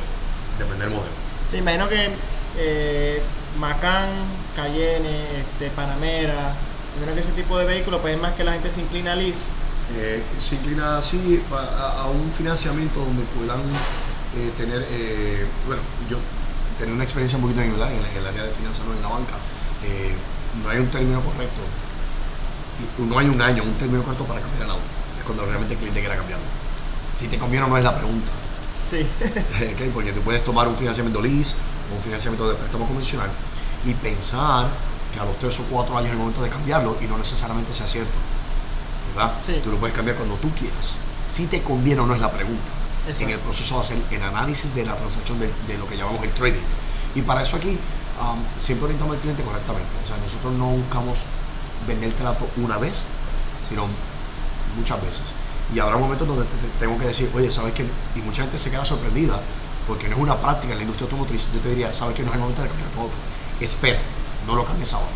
[0.57, 1.13] depende del modelo.
[1.51, 2.09] Te imagino que
[2.57, 3.21] eh,
[3.59, 4.09] Macan,
[4.55, 6.55] Cayenne, este, Panamera,
[7.01, 9.15] creo que ese tipo de vehículo, pues es más que la gente se inclina a
[9.15, 9.51] lease.
[9.97, 16.17] Eh, se inclina así a, un financiamiento donde puedan eh, tener, eh, bueno, yo
[16.81, 19.35] tenía una experiencia un poquito en, el, en el área de finanzas en la banca.
[20.63, 21.61] no hay un término correcto,
[22.97, 24.83] no hay un año, un término correcto para cambiar el auto.
[25.19, 26.45] Es cuando realmente el cliente quiera cambiarlo.
[27.13, 28.31] Si te conviene o no es la pregunta.
[28.83, 29.05] Sí.
[29.93, 31.57] porque tú puedes tomar un financiamiento lease
[31.91, 33.29] o un financiamiento de préstamo convencional
[33.85, 34.67] y pensar
[35.13, 37.73] que a los 3 o 4 años es el momento de cambiarlo y no necesariamente
[37.75, 38.13] sea cierto.
[39.15, 39.33] ¿Verdad?
[39.63, 40.97] Tú lo puedes cambiar cuando tú quieras.
[41.27, 42.80] Si te conviene o no es la pregunta.
[43.07, 46.31] En el proceso de hacer el análisis de la transacción de, lo que llamamos el
[46.31, 46.61] trading.
[47.15, 47.79] Y para eso aquí
[48.21, 49.89] um, siempre orientamos al cliente correctamente.
[50.03, 51.23] O sea, nosotros no buscamos
[51.87, 53.07] venderte el auto una vez,
[53.67, 53.87] sino
[54.77, 55.33] muchas veces.
[55.73, 56.45] Y habrá momentos donde
[56.79, 57.85] tengo que decir, oye, ¿sabes qué?
[58.15, 59.39] Y mucha gente se queda sorprendida
[59.87, 61.47] porque no es una práctica en la industria automotriz.
[61.53, 62.23] Yo te diría, ¿sabes qué?
[62.23, 63.13] No es el momento de cambiar auto.
[63.59, 63.99] Espera
[64.47, 65.07] no lo cambies ahora.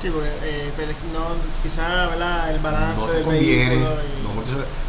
[0.00, 0.72] Sí, porque eh,
[1.12, 1.28] no,
[1.62, 2.04] quizá
[2.50, 3.84] el balance no te conviene,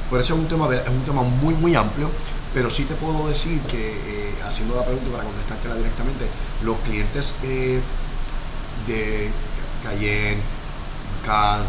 [0.10, 2.10] por eso es un tema es un tema muy muy amplio,
[2.58, 6.26] pero sí te puedo decir que eh, haciendo la pregunta para contestártela directamente,
[6.64, 7.80] los clientes eh,
[8.88, 9.30] de
[9.84, 10.42] Cayenne,
[11.24, 11.62] Can,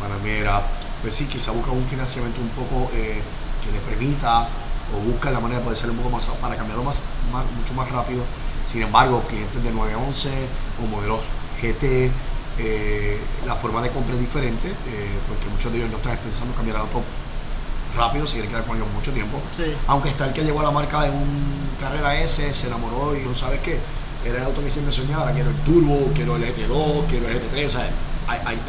[0.00, 0.62] Panamera,
[1.02, 3.20] pues sí, quizá buscan un financiamiento un poco eh,
[3.64, 4.46] que le permita
[4.94, 7.02] o busca la manera de poder ser un poco más para cambiarlo más,
[7.56, 8.22] mucho más rápido.
[8.64, 10.30] Sin embargo, clientes de 9 a 11
[10.84, 11.24] o modelos
[11.60, 12.12] GT,
[13.44, 14.72] la forma de compra es diferente,
[15.26, 17.02] porque muchos de ellos no están pensando cambiar el auto
[17.96, 19.40] rápido, si quieren quedar con ellos mucho tiempo.
[19.86, 23.20] Aunque está el que llegó a la marca de un Carrera S, se enamoró y
[23.20, 23.78] dijo, ¿sabes qué?
[24.24, 27.66] Era el auto que siempre soñaba, quiero el turbo, quiero el GT2, quiero el GT3,
[27.66, 27.90] o sea,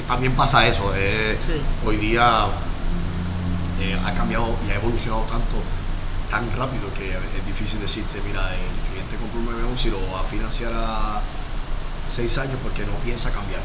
[0.07, 0.93] también pasa eso.
[0.95, 1.37] Eh,
[1.85, 5.55] hoy día ha cambiado y ha evolucionado tanto,
[6.29, 10.21] tan rápido que es difícil decirte, mira, el cliente compró un 911 y lo va
[10.21, 11.21] a financiar a
[12.07, 13.61] seis años porque no piensa cambiar.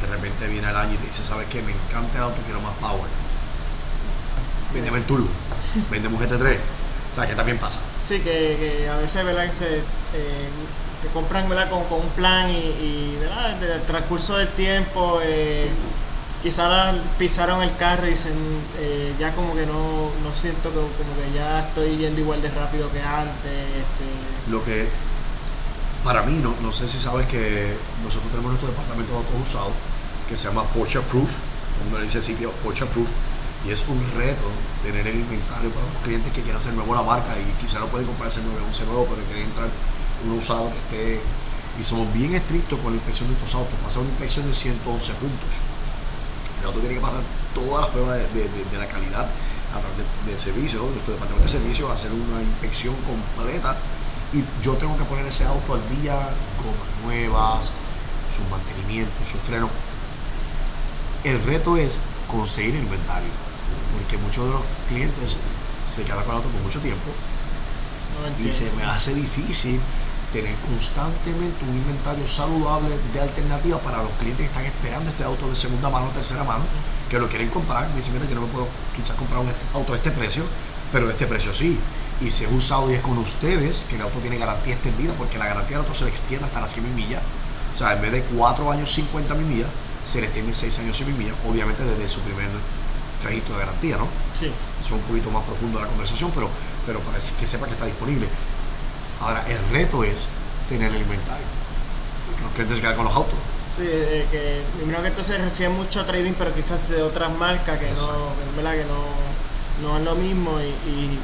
[0.00, 1.62] De repente viene el año y te dice, ¿sabes qué?
[1.62, 3.08] Me encanta el auto, quiero más power.
[4.76, 5.28] Vendeme el Turbo,
[5.90, 6.56] vendemos un GT3.
[7.12, 7.80] O sea, que también pasa.
[8.02, 9.50] Sí, que, a veces, ¿verdad?
[9.50, 10.48] Se, eh,
[11.00, 11.70] te compran, ¿verdad?
[11.70, 13.62] Con, con un plan y, y ¿verdad?
[13.62, 15.70] el transcurso del tiempo, eh,
[16.42, 18.34] quizás pisaron el carro y dicen,
[18.78, 22.50] eh, ya como que no, no siento que, como que ya estoy yendo igual de
[22.50, 23.46] rápido que antes.
[23.46, 24.50] Este.
[24.50, 24.88] Lo que
[26.04, 29.72] para mí, no, no sé si sabes que nosotros tenemos nuestro departamento de autos usados
[30.28, 31.32] que se llama Porsche Proof,
[31.82, 33.08] como dice sitio Porsche Proof,
[33.64, 34.44] y es un reto
[34.82, 37.86] tener el inventario para los clientes que quieran hacer nuevo la marca y quizá no
[37.86, 39.68] pueden comprarse el 911 nuevo, pero quieren entrar
[40.24, 41.20] uno usado que esté.
[41.78, 43.74] Y somos bien estrictos con la inspección de estos autos.
[43.84, 45.60] Pasa una inspección de 111 puntos.
[46.60, 47.20] El auto tiene que pasar
[47.54, 49.28] todas las pruebas de, la calidad
[49.74, 53.76] a través del servicio, nuestro departamento de servicio, hacer una inspección completa
[54.32, 57.72] y yo tengo que poner ese auto al día, gomas nuevas,
[58.34, 59.68] su mantenimiento, su freno.
[61.24, 63.30] El reto es conseguir el inventario,
[64.06, 65.36] porque muchos de los clientes
[65.86, 67.10] se quedan con el auto por mucho tiempo
[68.38, 69.80] y se me hace difícil
[70.32, 75.48] tener constantemente un inventario saludable de alternativas para los clientes que están esperando este auto
[75.48, 76.64] de segunda mano, tercera mano,
[77.10, 77.88] que lo quieren comprar.
[77.90, 80.44] Me dicen, mira, yo no me puedo quizás comprar un auto de este precio,
[80.92, 81.78] pero de este precio sí
[82.20, 85.46] y se usa hoy es con ustedes, que el auto tiene garantía extendida, porque la
[85.46, 87.22] garantía del auto se le extiende hasta las 100 mil millas.
[87.74, 89.68] O sea, en vez de 4 años 50 mil millas,
[90.04, 92.48] se le extiende 6 años 100 mil millas, obviamente desde su primer
[93.24, 94.08] registro de garantía, ¿no?
[94.32, 94.46] Sí.
[94.80, 96.48] Eso es un poquito más profundo de la conversación, pero,
[96.84, 98.28] pero para que sepa que está disponible.
[99.20, 100.28] Ahora, el reto es
[100.68, 101.46] tener el inventario.
[102.36, 103.38] Que los clientes quedan con los autos.
[103.68, 107.90] Sí, eh, que primero que entonces reciben mucho trading, pero quizás de otras marcas que
[107.90, 108.74] no, ¿verdad?
[108.74, 111.18] que no, no es lo mismo y, y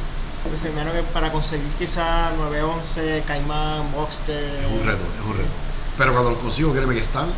[0.48, 4.42] pues, menos que para conseguir quizás 911, Caimán, Boxster.
[4.42, 5.50] Es un reto, es un reto.
[5.96, 7.28] Pero cuando los consigo, créeme que están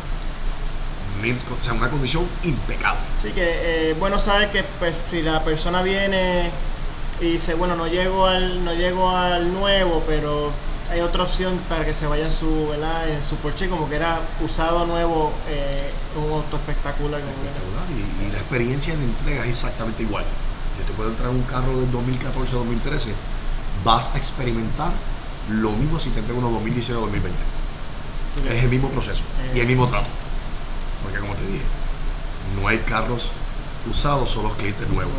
[1.23, 3.01] o sea, una condición impecable.
[3.17, 6.51] Sí, que eh, bueno saber que pues, si la persona viene
[7.19, 10.51] y dice, bueno, no llego al, no llego al nuevo, pero
[10.89, 13.09] hay otra opción para que se vaya en su, ¿verdad?
[13.09, 17.21] en su Porsche, como que era usado nuevo, eh, un auto espectacular.
[17.21, 17.85] espectacular.
[17.89, 20.25] Y, la experiencia de entrega es exactamente igual.
[20.77, 23.13] Yo te puedo entrar en un carro del 2014-2013,
[23.83, 24.91] vas a experimentar
[25.49, 27.31] lo mismo si te entrego uno 2019-2020.
[28.51, 29.23] Es el mismo proceso
[29.53, 30.07] y el mismo trato.
[31.03, 31.63] Porque como te dije,
[32.59, 33.31] no hay carros
[33.89, 35.13] usados, solo clientes nuevos.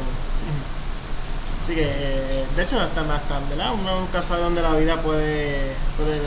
[1.62, 3.72] Así que, eh, de hecho, hasta, hasta ¿verdad?
[3.74, 6.20] uno nunca sabe dónde la vida puede, puede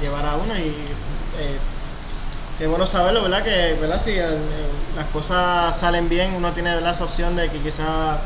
[0.00, 0.68] llevar a uno y
[1.38, 1.58] eh,
[2.58, 3.44] qué bueno saberlo, ¿verdad?
[3.44, 3.98] Que, ¿verdad?
[3.98, 4.36] Si eh,
[4.96, 6.90] las cosas salen bien, uno tiene ¿verdad?
[6.90, 8.18] esa opción de que quizás,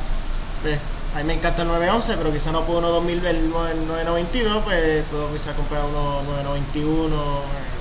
[0.62, 0.78] pues,
[1.14, 5.04] a mí me encanta el 911, pero quizás no puedo uno 2000, el 992, pues
[5.10, 7.73] puedo quizás comprar uno 991 eh,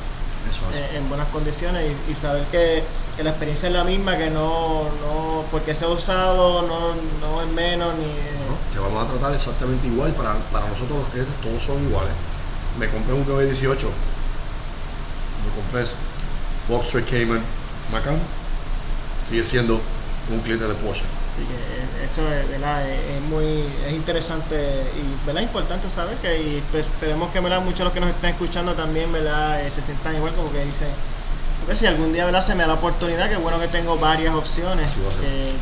[0.94, 2.84] en buenas condiciones y, saber que,
[3.22, 7.48] la experiencia es la misma, que no, no porque se ha usado no, no es
[7.48, 8.74] menos ni...
[8.74, 12.14] te vamos a tratar exactamente igual, para, para nosotros los clientes todos son iguales.
[12.80, 13.88] Me compré un PB18,
[15.44, 15.86] me compré
[16.68, 17.44] Boxer Cayman
[17.92, 18.20] Macan,
[19.22, 19.80] sigue siendo
[20.32, 21.04] un cliente de Porsche
[22.04, 22.88] eso es, ¿verdad?
[22.90, 24.56] es, muy es interesante
[24.96, 25.42] y ¿verdad?
[25.42, 27.62] importante saber que y pues, esperemos que ¿verdad?
[27.62, 29.66] muchos de los que nos estén escuchando también ¿verdad?
[29.66, 30.90] Eh, se sientan igual como que dicen
[31.74, 32.42] si algún día ¿verdad?
[32.42, 34.96] se me da la oportunidad que bueno que tengo varias opciones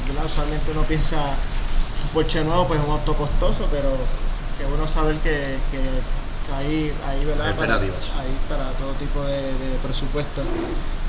[0.08, 0.26] ¿verdad?
[0.26, 3.92] usualmente uno piensa un Porsche nuevo pues es un auto costoso pero
[4.58, 5.80] que bueno saber que, que
[6.58, 7.56] ahí, ahí, ¿verdad?
[7.56, 10.42] Para, ahí para todo tipo de, de presupuesto.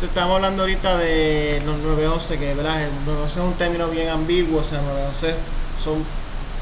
[0.01, 2.83] estamos hablando ahorita de los 911, que ¿verdad?
[2.83, 5.35] El 911 es un término bien ambiguo, o sea, 911
[5.83, 6.05] son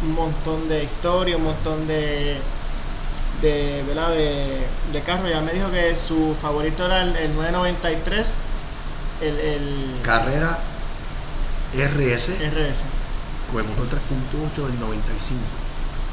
[0.02, 2.38] un montón de historia, un montón de
[3.40, 4.10] de, ¿verdad?
[4.10, 5.30] de, de carros.
[5.30, 8.34] Ya me dijo que su favorito era el, 993,
[9.22, 10.58] el, el, Carrera
[11.74, 12.82] RS, RS.
[13.50, 15.40] con el motor 3.8 del 95.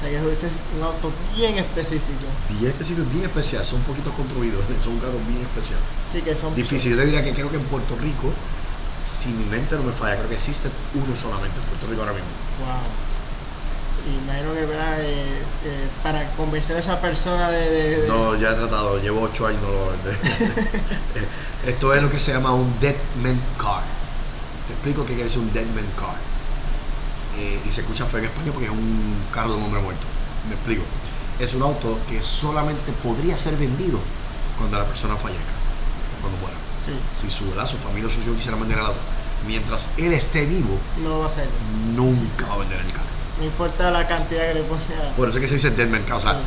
[0.02, 2.26] Que es un auto bien específico.
[2.50, 3.66] Bien específico, bien especial.
[3.66, 5.80] Son un poquito construidos, son un carro bien especial.
[6.12, 6.54] Sí, que son.
[6.54, 6.92] Difícil.
[6.92, 8.32] Yo te diría que creo que en Puerto Rico,
[9.04, 12.14] si mi mente no me falla, creo que existe uno solamente en Puerto Rico ahora
[12.14, 12.30] mismo.
[12.60, 13.08] Wow.
[14.24, 15.02] Imagino que ¿verdad?
[15.02, 19.62] Eh, eh, para convencer a esa persona de, No, ya he tratado, llevo ocho años
[19.64, 20.18] no lo vender.
[21.68, 23.82] Esto es lo que se llama un dead man car.
[24.68, 26.27] Te explico qué quiere decir un dead man car
[27.38, 30.08] eh, y se escucha feo en español porque es un carro de un hombre muerto.
[30.48, 30.84] Me explico.
[31.40, 34.00] Es un auto que solamente podría ser vendido
[34.58, 35.54] cuando la persona fallezca,
[36.22, 36.58] cuando muera.
[37.14, 39.00] Si su, su familia o su hijo quisiera vender el auto.
[39.46, 41.48] Mientras él esté vivo, no lo va a hacer.
[41.94, 43.06] Nunca va a vender el carro.
[43.40, 45.16] No importa la cantidad que le ponga.
[45.16, 46.40] Por eso es que se dice dead man o sea,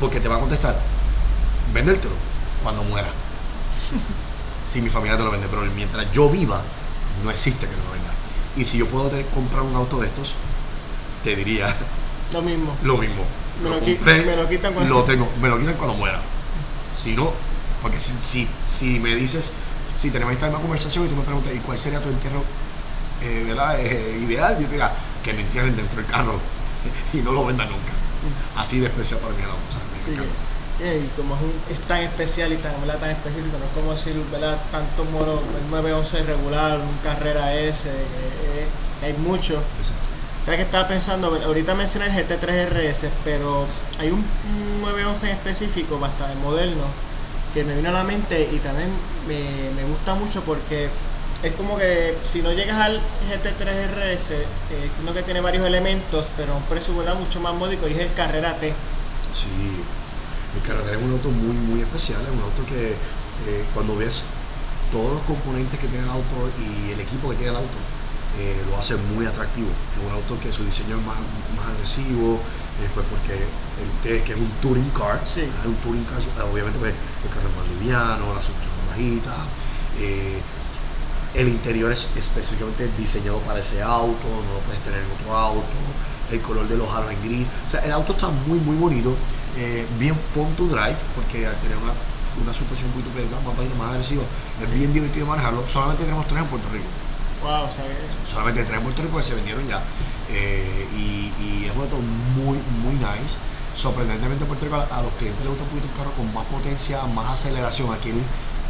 [0.00, 0.76] porque te va a contestar,
[1.72, 2.14] vendértelo
[2.62, 3.08] cuando muera.
[4.60, 6.60] si mi familia te lo vende, pero mientras yo viva,
[7.22, 8.03] no existe que no lo venda.
[8.56, 10.34] Y si yo puedo comprar un auto de estos,
[11.22, 11.74] te diría
[12.32, 12.76] lo mismo.
[12.82, 13.22] Lo mismo.
[13.62, 16.20] Me lo, quitan cuando lo tengo, me lo quitan cuando muera.
[16.88, 17.32] Si no,
[17.80, 19.54] porque si, si, si me dices,
[19.94, 22.42] si tenemos esta misma conversación y tú me preguntas, ¿y cuál sería tu entierro
[23.22, 23.78] eh, ¿verdad?
[23.80, 24.54] Eh, ideal?
[24.54, 26.40] Yo te diría, que me entierren dentro del carro
[27.12, 27.92] y no lo vendan nunca.
[27.92, 28.58] Mm.
[28.58, 29.60] Así de especial para mí el auto.
[30.80, 34.20] Y como es, un, es, tan especial y tan, tan específico, no es como decir,
[34.32, 34.58] ¿verdad?
[34.72, 37.88] Tanto modo, el 911 regular, un carrera S,
[39.02, 39.62] hay mucho.
[40.44, 41.28] ¿Sabes que estaba pensando?
[41.44, 43.66] Ahorita mencioné el GT3 RS, pero
[43.98, 44.24] hay un,
[44.82, 46.84] 911 en específico, bastante moderno,
[47.54, 48.90] que me vino a la mente y también
[49.26, 50.90] me, me gusta mucho porque
[51.44, 56.56] es como que si no llegas al GT3 RS, eh, que tiene varios elementos, pero
[56.56, 58.72] un precio mucho más módico, y es el Carrera T.
[59.34, 59.82] Sí,
[60.54, 63.96] el Carrera T es un auto muy, muy especial, es un auto que eh, cuando
[63.96, 64.24] ves
[64.92, 67.78] todos los componentes que tiene el auto y el equipo que tiene el auto,
[68.38, 69.68] eh, lo hace muy atractivo.
[69.68, 71.16] Es un auto que su diseño es más,
[71.56, 72.38] más agresivo,
[72.80, 76.92] después porque el T, que es un touring car, es un touring car, obviamente pues,
[76.92, 79.34] el carro es más liviano, la suspensión más bajita,
[79.98, 80.40] eh,
[81.34, 85.78] el interior es específicamente diseñado para ese auto, no lo puedes tener en otro auto,
[86.30, 89.14] el color de los aros en gris, o sea, el auto está muy muy bonito,
[89.56, 91.92] eh, bien fun to drive, porque al tener una,
[92.42, 94.22] una suspensión un poquito más, más agresiva,
[94.60, 96.86] es bien divertido manejarlo, solamente tenemos tres en Puerto Rico
[97.44, 97.68] Wow,
[98.24, 99.82] Solamente tres en Puerto Rico que se vendieron ya.
[100.30, 101.96] Eh, y, es un auto
[102.36, 103.36] muy, muy nice.
[103.74, 106.46] Sorprendentemente en Puerto Rico a, los clientes les gusta un poquito un carro con más
[106.46, 107.92] potencia, más aceleración.
[107.92, 108.12] Aquí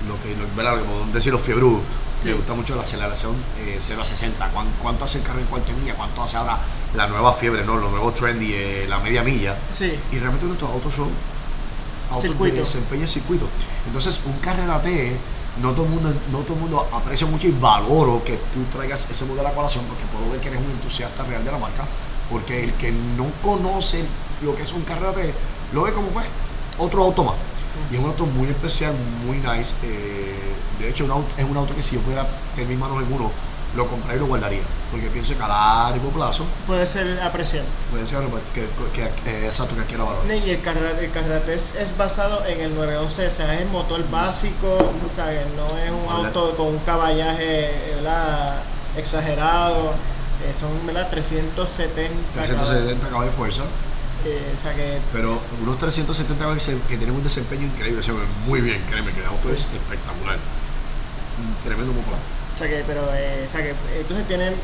[0.06, 0.80] lo que, lo, ¿verdad?
[0.80, 1.80] como decir los fiebru,
[2.20, 2.28] sí.
[2.28, 3.34] les gusta mucho la aceleración
[3.78, 4.50] 0 a 60.
[4.82, 5.94] ¿Cuánto, hace el carro en cuarto milla?
[5.94, 6.58] ¿Cuánto hace ahora
[6.94, 7.76] la nueva fiebre, no?
[7.76, 9.58] Los nuevos trendy, eh, la media milla.
[9.70, 9.98] Sí.
[10.12, 11.08] Y realmente nuestros autos son
[12.10, 13.48] autos de desempeño en circuito.
[13.86, 15.16] Entonces, un carrera T
[15.60, 19.08] no todo el mundo, no todo el mundo aprecia mucho y valoro que tú traigas
[19.08, 21.86] ese modelo a colación porque puedo ver que eres un entusiasta real de la marca,
[22.30, 24.04] porque el que no conoce
[24.42, 25.32] lo que es un carrera T,
[25.72, 26.26] lo ve como pues
[26.78, 27.36] otro auto más.
[27.90, 28.94] Y es un auto muy especial,
[29.26, 29.76] muy nice.
[29.82, 30.34] Eh,
[30.78, 33.12] de hecho, un auto, es un auto que si yo pudiera tener mis manos en
[33.12, 33.30] uno,
[33.76, 34.62] lo compraría y lo guardaría.
[34.90, 36.44] Porque pienso que a largo plazo.
[36.66, 37.66] Puede ser apreciado.
[37.90, 38.20] Puede ser
[38.54, 40.22] que, que, que exacto, que quiera valor.
[40.26, 45.14] Y el Carrera, es, basado en el 911, o sea, es el motor básico, o
[45.14, 47.70] sea, no es un auto con un caballaje
[48.96, 49.94] exagerado.
[50.46, 51.08] Eh, son ¿verdad?
[51.10, 53.62] 370 370 caballos de fuerza.
[54.24, 58.22] Eh, o sea que, pero unos 370 caballos que tienen un desempeño increíble, se ven
[58.46, 60.38] muy bien, créeme que el auto es espectacular.
[61.62, 62.14] tremendo motor.
[62.54, 64.54] O sea que, pero, eh, o sea que, entonces tienen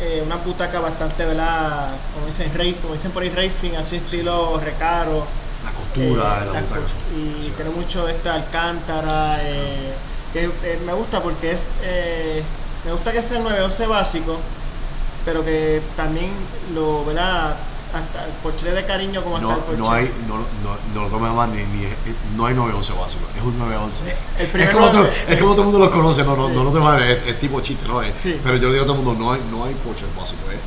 [0.00, 1.96] eh, una butaca bastante, ¿verdad?
[2.14, 5.26] Como dicen, race, como dicen por ahí, racing, así estilo recaro.
[5.64, 6.80] La costura de la, butaca.
[7.16, 9.40] Y tiene mucho esta alcántara,
[10.32, 10.48] que
[10.86, 11.72] me gusta porque es,
[12.84, 14.38] me gusta que sea el 911 básico,
[15.24, 16.30] pero que también
[16.72, 17.56] lo, ¿verdad?
[17.92, 19.78] Hasta el porche de cariño como hasta el porche.
[19.80, 21.88] No hay, no, no, no lo tomes más ni, ni,
[22.36, 24.16] no hay 911 básico, es un 911.
[24.38, 26.70] El es, como todo, es como todo el mundo los conoce, no, no, no lo
[26.70, 28.02] tomes es, es, tipo chiste, ¿no?
[28.02, 28.40] Es, sí.
[28.42, 30.58] Pero yo le digo a todo el mundo, no hay, no hay porche básico, ¿eh?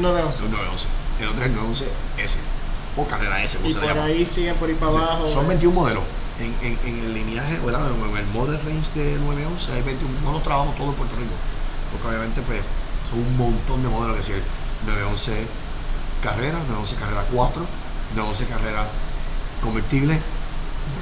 [0.00, 0.36] 911.
[0.36, 0.88] Es un 911.
[1.20, 2.38] El otro es el 911 S,
[2.96, 5.26] o carrera S, como Y por ahí siguen por ahí para abajo.
[5.26, 6.04] Son 21 modelos.
[6.38, 7.82] En, en, en, el lineaje, ¿verdad?
[7.90, 11.32] en el model range de 911 hay 21, no los trabajamos todos en Puerto Rico,
[11.92, 12.64] porque obviamente pues
[13.04, 14.42] son un montón de modelos que decir
[14.86, 15.46] 911
[16.22, 17.62] carrera, 911 carrera 4,
[18.14, 18.86] 911 carrera
[19.62, 20.14] convertible,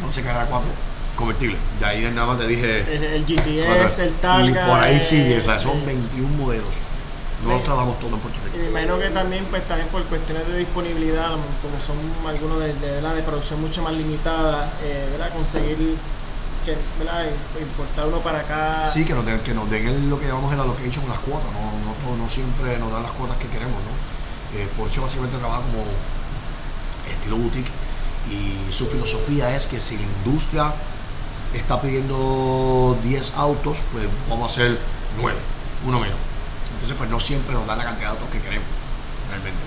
[0.03, 0.69] 911 carrera 4
[1.17, 1.57] convertible.
[1.81, 2.95] De ahí nada más te dije.
[2.95, 4.67] El, el GTS, el Targa.
[4.67, 6.75] Y por ahí sigue, o sea, son 21 modelos.
[7.45, 8.57] No los trabajamos todos en Puerto Rico.
[8.57, 12.75] Y me imagino que también, pues también por cuestiones de disponibilidad, como son algunos de,
[12.75, 15.33] de, de producción mucho más limitada, eh, ¿verdad?
[15.33, 15.97] conseguir
[16.65, 17.27] que, ¿verdad?
[17.61, 18.87] importar uno para acá.
[18.87, 22.11] Sí, que nos den, que nos den lo que llamamos el allocation, las cuotas, no,
[22.11, 24.08] no, no siempre nos dan las cuotas que queremos, ¿no?
[24.55, 25.85] Eh, Porsche básicamente trabaja como
[27.07, 27.71] estilo boutique
[28.31, 30.73] y su filosofía es que si la industria
[31.55, 34.79] está pidiendo 10 autos, pues vamos a hacer
[35.21, 35.39] 9,
[35.87, 36.19] uno menos.
[36.73, 38.69] Entonces, pues no siempre nos dan la cantidad de autos que queremos,
[39.29, 39.59] realmente.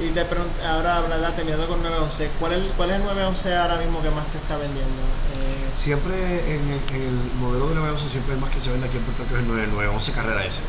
[0.00, 3.76] y te pregunto, ahora hablarla teniendo con 911, ¿cuál es, ¿cuál es el 911 ahora
[3.76, 5.02] mismo que más te está vendiendo?
[5.40, 8.86] Eh, siempre en el, en el, modelo de 911, siempre el más que se vende
[8.86, 10.60] aquí en Puerto Rico es el 911 Carrera S.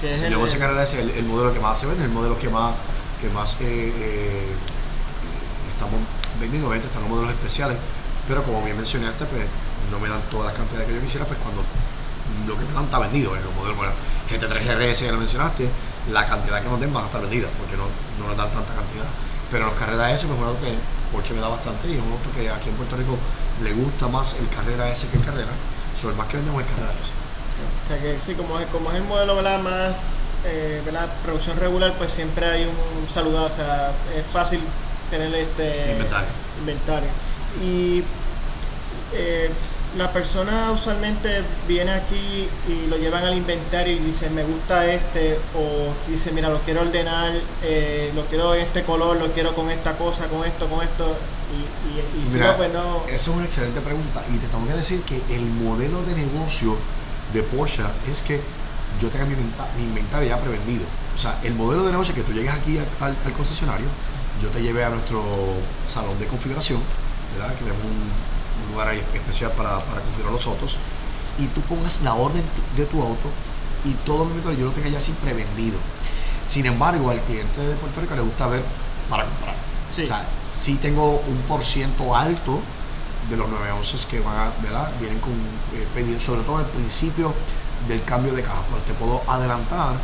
[0.00, 2.48] Que es el, el Carrera es el, modelo que más se vende, el modelo que
[2.48, 2.74] más,
[3.20, 4.54] que más eh, eh,
[5.72, 6.00] estamos
[6.38, 6.68] vendiendo.
[6.68, 7.78] Obviamente están los modelos especiales,
[8.28, 9.44] pero como bien mencionaste, pues
[9.90, 11.62] no me dan todas las cantidades que yo quisiera, pues cuando
[12.46, 13.76] lo que me dan está vendido en los modelos.
[13.76, 13.92] Bueno,
[14.28, 15.68] GT3 RS ya lo mencionaste,
[16.12, 17.84] la cantidad que nos den van a estar vendidas porque no,
[18.18, 19.08] no nos dan tanta cantidad.
[19.50, 20.74] Pero los Carrera S, pues un auto que
[21.12, 23.16] Porsche me da bastante y es un auto que aquí en Puerto Rico
[23.62, 25.52] le gusta más el Carrera S que el Carrera.
[25.94, 27.12] Sobre más que vendemos el Carrera S.
[27.84, 29.60] O sea que sí, como es, como es el modelo ¿verdad?
[29.60, 29.96] más
[30.44, 31.08] eh, ¿verdad?
[31.24, 34.60] producción regular, pues siempre hay un saludado, o sea, es fácil
[35.10, 36.28] tener este inventario.
[36.60, 37.08] inventario.
[37.62, 38.02] Y
[39.12, 39.50] eh,
[39.96, 45.38] la persona usualmente viene aquí y lo llevan al inventario y dice me gusta este
[45.54, 49.70] o dice mira lo quiero ordenar eh, lo quiero en este color lo quiero con
[49.70, 51.16] esta cosa con esto con esto
[51.54, 54.74] y, y, si no pues no esa es una excelente pregunta y te tengo que
[54.74, 56.76] decir que el modelo de negocio
[57.32, 58.40] de Porsche es que
[59.00, 59.34] yo tenga mi,
[59.82, 60.84] inventario ya prevendido.
[61.14, 63.86] O sea, el modelo de negocio que tú llegues aquí al, concesionario,
[64.40, 65.22] yo te lleve a nuestro
[65.84, 66.80] salón de configuración,
[67.36, 67.54] ¿verdad?
[67.54, 68.36] Que tenemos un,
[68.72, 70.78] lugar ahí especial para, para, configurar los autos,
[71.38, 72.42] y tú pongas la orden
[72.76, 73.28] de tu auto
[73.84, 75.78] y todo mi inventario yo lo tenga ya así prevendido.
[76.46, 78.62] Sin embargo, al cliente de Puerto Rico le gusta ver
[79.10, 79.54] para comprar.
[79.90, 82.60] O sea, sí tengo un por ciento alto
[83.28, 84.90] de los 911 que van a, ¿verdad?
[85.00, 87.34] vienen con eh, pedidos, sobre todo al principio
[87.88, 88.62] del cambio de caja.
[88.70, 89.96] Pero te puedo adelantar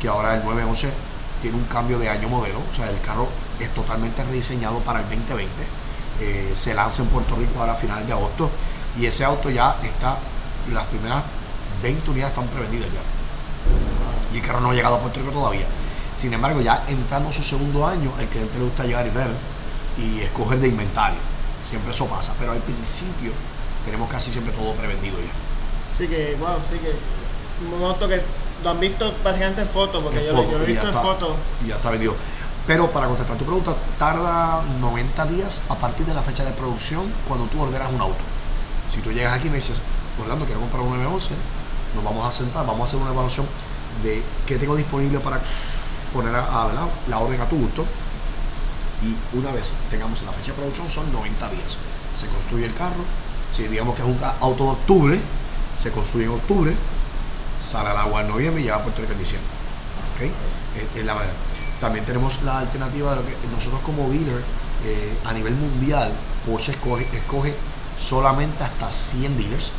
[0.00, 0.92] que ahora el 911
[1.40, 5.08] tiene un cambio de año modelo, o sea, el carro es totalmente rediseñado para el
[5.08, 5.50] 2020.
[6.20, 8.50] Eh, se lanza en Puerto Rico ahora a finales de agosto
[8.98, 10.18] y ese auto ya está,
[10.72, 11.24] las primeras
[11.82, 14.34] 20 unidades están prevendidas ya.
[14.34, 15.66] Y el carro no ha llegado a Puerto Rico todavía.
[16.14, 19.30] Sin embargo, ya entrando su segundo año, el cliente le gusta llegar y ver
[19.98, 21.32] y escoger de inventario
[21.64, 23.32] siempre eso pasa, pero al principio
[23.84, 25.96] tenemos casi siempre todo prevendido ya.
[25.96, 26.92] Sí que, wow, sí que
[27.74, 28.22] un auto que
[28.62, 31.36] lo han visto básicamente en fotos, porque yo, lo he visto en fotos.
[31.64, 32.14] Y ya está vendido.
[32.66, 37.12] Pero para contestar tu pregunta, tarda 90 días a partir de la fecha de producción
[37.26, 38.22] cuando tú ordenas un auto.
[38.88, 39.82] Si tú llegas aquí y me dices,
[40.20, 41.34] Orlando, quiero comprar un 911,
[41.96, 43.46] nos vamos a sentar, vamos a hacer una evaluación
[44.02, 45.40] de qué tengo disponible para
[46.12, 47.84] poner a, la orden a tu gusto.
[49.02, 51.78] Y una vez tengamos la fecha de producción, son 90 días.
[52.14, 53.04] Se construye el carro.
[53.50, 55.20] Si digamos que es un auto de octubre,
[55.74, 56.74] se construye en octubre,
[57.58, 59.50] sale al agua en noviembre y llega a Puerto Rico en diciembre.
[60.94, 61.32] Es, la manera.
[61.80, 64.42] También tenemos la alternativa de lo que nosotros como dealer
[64.84, 66.12] eh, a nivel mundial,
[66.46, 67.54] Porsche escoge, escoge
[67.96, 69.72] solamente hasta 100 dealers,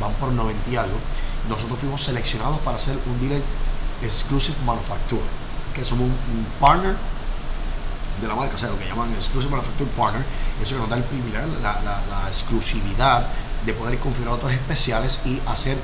[0.00, 0.98] van por 90 y algo.
[1.48, 3.42] Nosotros fuimos seleccionados para ser un dealer
[4.02, 5.24] exclusive manufacturer,
[5.74, 6.96] que somos un, partner
[8.20, 10.24] de la marca, o sea, lo que llaman Exclusive Manufacturer Partner,
[10.60, 13.28] eso que nos da el privilegio, la, exclusividad
[13.64, 15.76] de poder configurar autos especiales y hacer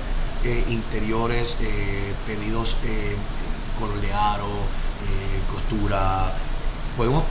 [0.45, 3.17] eh, interiores, eh, pedidos eh,
[3.79, 4.49] color de aro,
[5.53, 6.33] costura.
[6.97, 7.25] Podemos.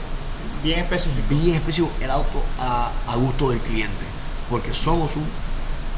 [0.62, 1.26] Bien específico.
[1.28, 4.04] Bien específico el auto a, gusto del cliente.
[4.48, 5.26] Porque somos un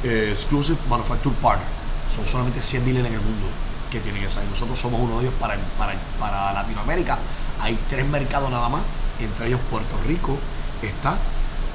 [0.05, 1.69] eh, Exclusive Manufacturer Partner.
[2.15, 3.47] Son solamente 100 dealers en el mundo
[3.91, 4.45] que tienen esa.
[4.45, 7.19] Y nosotros somos uno de ellos para, para, para Latinoamérica.
[7.61, 8.83] Hay tres mercados nada más.
[9.21, 10.37] Entre ellos Puerto Rico
[10.83, 11.19] está.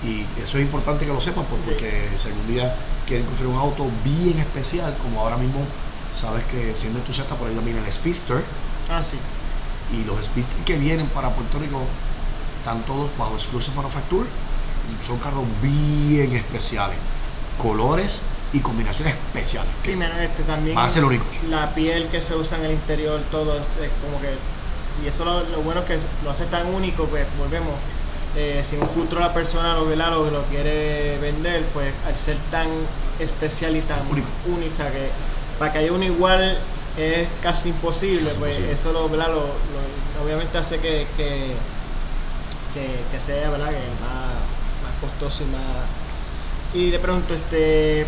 [0.04, 2.76] Y eso es importante que lo sepan porque si algún día
[3.06, 5.60] quieren construir un auto bien especial, como ahora mismo
[6.12, 8.44] sabes que siendo entusiasta por ahí viene el Speedster.
[8.90, 9.18] Ah, sí
[9.94, 11.82] y los Speedster que vienen para Puerto Rico
[12.58, 14.28] están todos bajo Exclusive Manufacture
[14.90, 16.98] y son carros bien especiales,
[17.58, 19.72] colores y combinaciones especiales.
[19.84, 20.76] Sí, este también.
[20.76, 21.44] Van a ser únicos.
[21.50, 23.68] La piel que se usa en el interior, todo es,
[24.02, 24.36] como que.
[25.04, 27.74] Y eso lo, lo, bueno que lo hace tan único, pues volvemos.
[28.36, 32.18] Eh, si en un futuro la persona lo, vela, lo, lo quiere vender, pues al
[32.18, 32.68] ser tan
[33.20, 35.10] especial y tan único, única, que
[35.60, 36.58] para que haya uno igual
[36.98, 39.06] es casi imposible, pues eso lo,
[40.24, 41.54] obviamente hace que, que,
[43.12, 43.70] que, sea ¿verdad?
[43.70, 44.32] Que más,
[44.84, 45.62] más costoso y más...
[46.74, 48.06] Y le pregunto, este,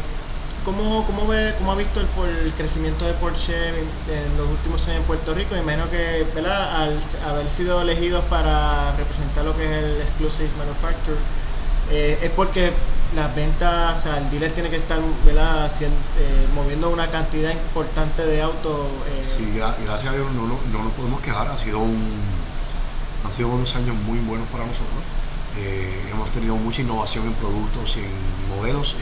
[0.64, 5.04] ¿cómo, cómo, ve, cómo ha visto el, crecimiento de Porsche en, los últimos años en
[5.06, 5.56] Puerto Rico?
[5.66, 6.84] Menos que ¿verdad?
[6.84, 11.20] al haber sido elegidos para representar lo que es el Exclusive Manufacturer,
[11.92, 12.74] eh, es porque
[13.16, 15.72] las ventas, o sea, el dealer tiene que estar ¿verdad?
[15.82, 15.90] Eh,
[16.56, 18.88] moviendo una cantidad importante de autos.
[19.10, 19.24] Eh.
[19.24, 23.96] Sí, gracias a Dios no, no, nos podemos quejar, ha sido han sido unos años
[23.96, 25.00] muy buenos para nosotros.
[26.12, 28.98] hemos tenido mucha innovación en productos y en modelos.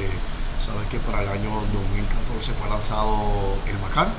[0.61, 4.09] Sabes que para el año 2014 fue lanzado el Macan,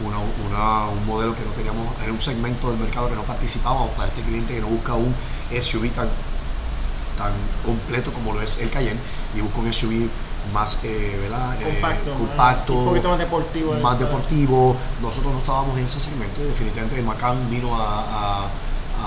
[0.00, 4.22] un modelo que no teníamos, era un segmento del mercado que no participábamos para este
[4.22, 5.12] cliente que no busca un
[5.50, 6.08] SUV tan
[7.18, 7.32] tan
[7.64, 9.00] completo como lo es el Cayenne
[9.34, 10.08] y busco un SUV
[10.54, 11.60] más eh, ¿verdad?
[11.60, 11.80] Eh,
[12.16, 13.74] compacto, un poquito más deportivo.
[13.74, 14.76] Más deportivo.
[15.02, 18.46] Nosotros no estábamos en ese segmento y definitivamente el Macan vino a,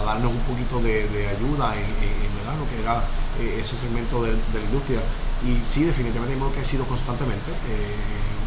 [0.06, 2.56] darnos un poquito de, ayuda en, ¿verdad?
[2.60, 3.04] lo que era
[3.40, 5.00] eh, ese segmento de, la industria.
[5.46, 7.52] Y sí, definitivamente hemos crecido constantemente.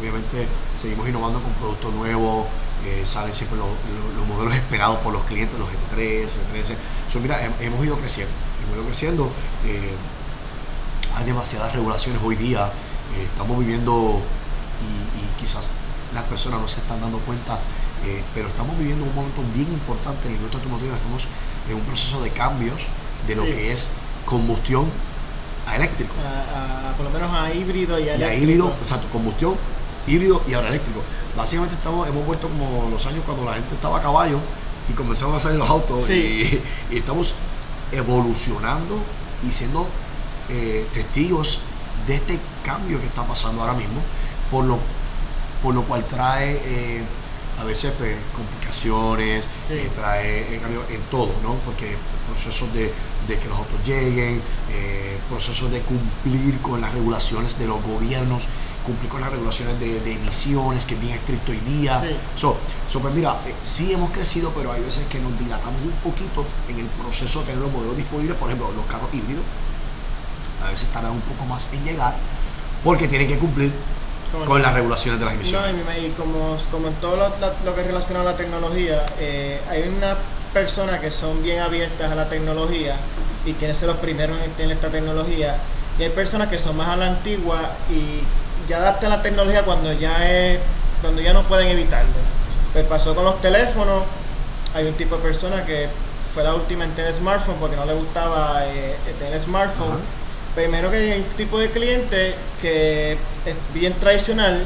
[0.01, 2.47] obviamente seguimos innovando con productos nuevos,
[3.05, 6.77] salen siempre los, modelos esperados por los clientes, los GT3, g 13
[7.21, 8.33] mira, hemos ido creciendo
[8.63, 9.31] y creciendo.
[9.67, 9.95] Eh,
[11.17, 12.67] hay demasiadas regulaciones hoy día.
[13.17, 14.21] Eh, estamos viviendo
[14.81, 15.73] y, quizás
[16.15, 17.59] las personas no se están dando cuenta,
[18.05, 20.93] eh, pero estamos viviendo un momento bien importante en la industria automotriz.
[20.93, 21.27] Estamos
[21.69, 22.87] en un proceso de cambios
[23.27, 23.93] de lo que es
[24.25, 24.87] combustión
[25.67, 26.15] a eléctrico.
[26.97, 28.31] por lo menos a híbrido y a eléctrico.
[28.31, 29.57] Y a híbrido, exacto, combustión,
[30.07, 31.01] híbrido y ahora eléctrico.
[31.37, 34.39] Básicamente estamos, hemos vuelto como los años cuando la gente estaba a caballo
[34.89, 36.61] y comenzaron a salir los autos y,
[36.91, 37.35] y, estamos
[37.93, 38.99] evolucionando
[39.47, 39.87] y siendo
[40.49, 41.61] eh, testigos
[42.07, 44.01] de este cambio que está pasando ahora mismo,
[44.51, 44.79] por lo,
[45.63, 47.03] por lo cual trae eh,
[47.61, 51.55] a veces pues, complicaciones, eh, trae cambio en todo, ¿no?
[51.65, 51.97] porque
[52.29, 52.93] procesos de,
[53.29, 54.43] de que los autos lleguen,
[55.29, 58.49] procesos de cumplir con las regulaciones de los gobiernos
[58.83, 61.99] cumplir con las regulaciones de, emisiones, que es bien estricto hoy día.
[61.99, 62.17] Sí.
[62.37, 62.57] So,
[63.01, 66.81] pues mira, eh, sí hemos crecido, pero hay veces que nos dilatamos un poquito en
[66.81, 68.37] el proceso de tener los modelos disponibles.
[68.37, 69.45] Por ejemplo, los carros híbridos
[70.65, 72.15] a veces tardan un poco más en llegar
[72.85, 73.73] porque tienen que cumplir
[74.47, 75.75] con las regulaciones de las emisiones.
[75.75, 80.17] No, y, como, como en todo lo, que relaciona a la tecnología, eh, hay una
[80.53, 82.97] persona que son bien abiertas a la tecnología
[83.45, 85.57] y quieren ser los primeros en tener esta tecnología.
[85.99, 88.23] Y hay personas que son más a la antigua y
[88.69, 90.59] ya adapta la tecnología cuando ya es,
[91.01, 92.13] cuando ya no pueden evitarlo.
[92.73, 94.05] Pues pasó con los teléfonos,
[94.75, 95.89] hay un tipo de persona que
[96.33, 99.99] fue la última en tener smartphone porque no le gustaba eh, tener smartphone.
[100.55, 104.63] Primero que hay un tipo de cliente que es bien tradicional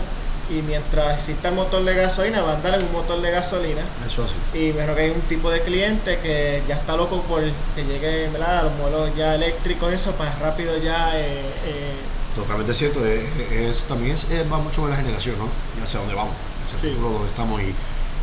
[0.49, 3.82] y mientras exista el motor de gasolina, va a andar en un motor de gasolina.
[4.07, 4.34] Eso así.
[4.59, 7.42] Y menos que hay un tipo de cliente que ya está loco por
[7.74, 11.18] que llegue a los modelos ya eléctricos, eso, para rápido ya.
[11.18, 11.94] Eh, eh,
[12.34, 15.49] Totalmente cierto, es, también es, va mucho con la generación, ¿no?
[15.78, 17.62] Y hacia dónde vamos, hacia el futuro donde estamos.
[17.62, 17.74] Y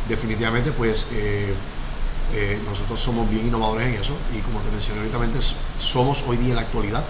[0.08, 1.08] definitivamente, pues.
[1.12, 1.54] Eh,
[2.64, 5.38] nosotros somos bien innovadores en eso y como te mencioné ahorita,
[5.78, 7.04] somos hoy día en la actualidad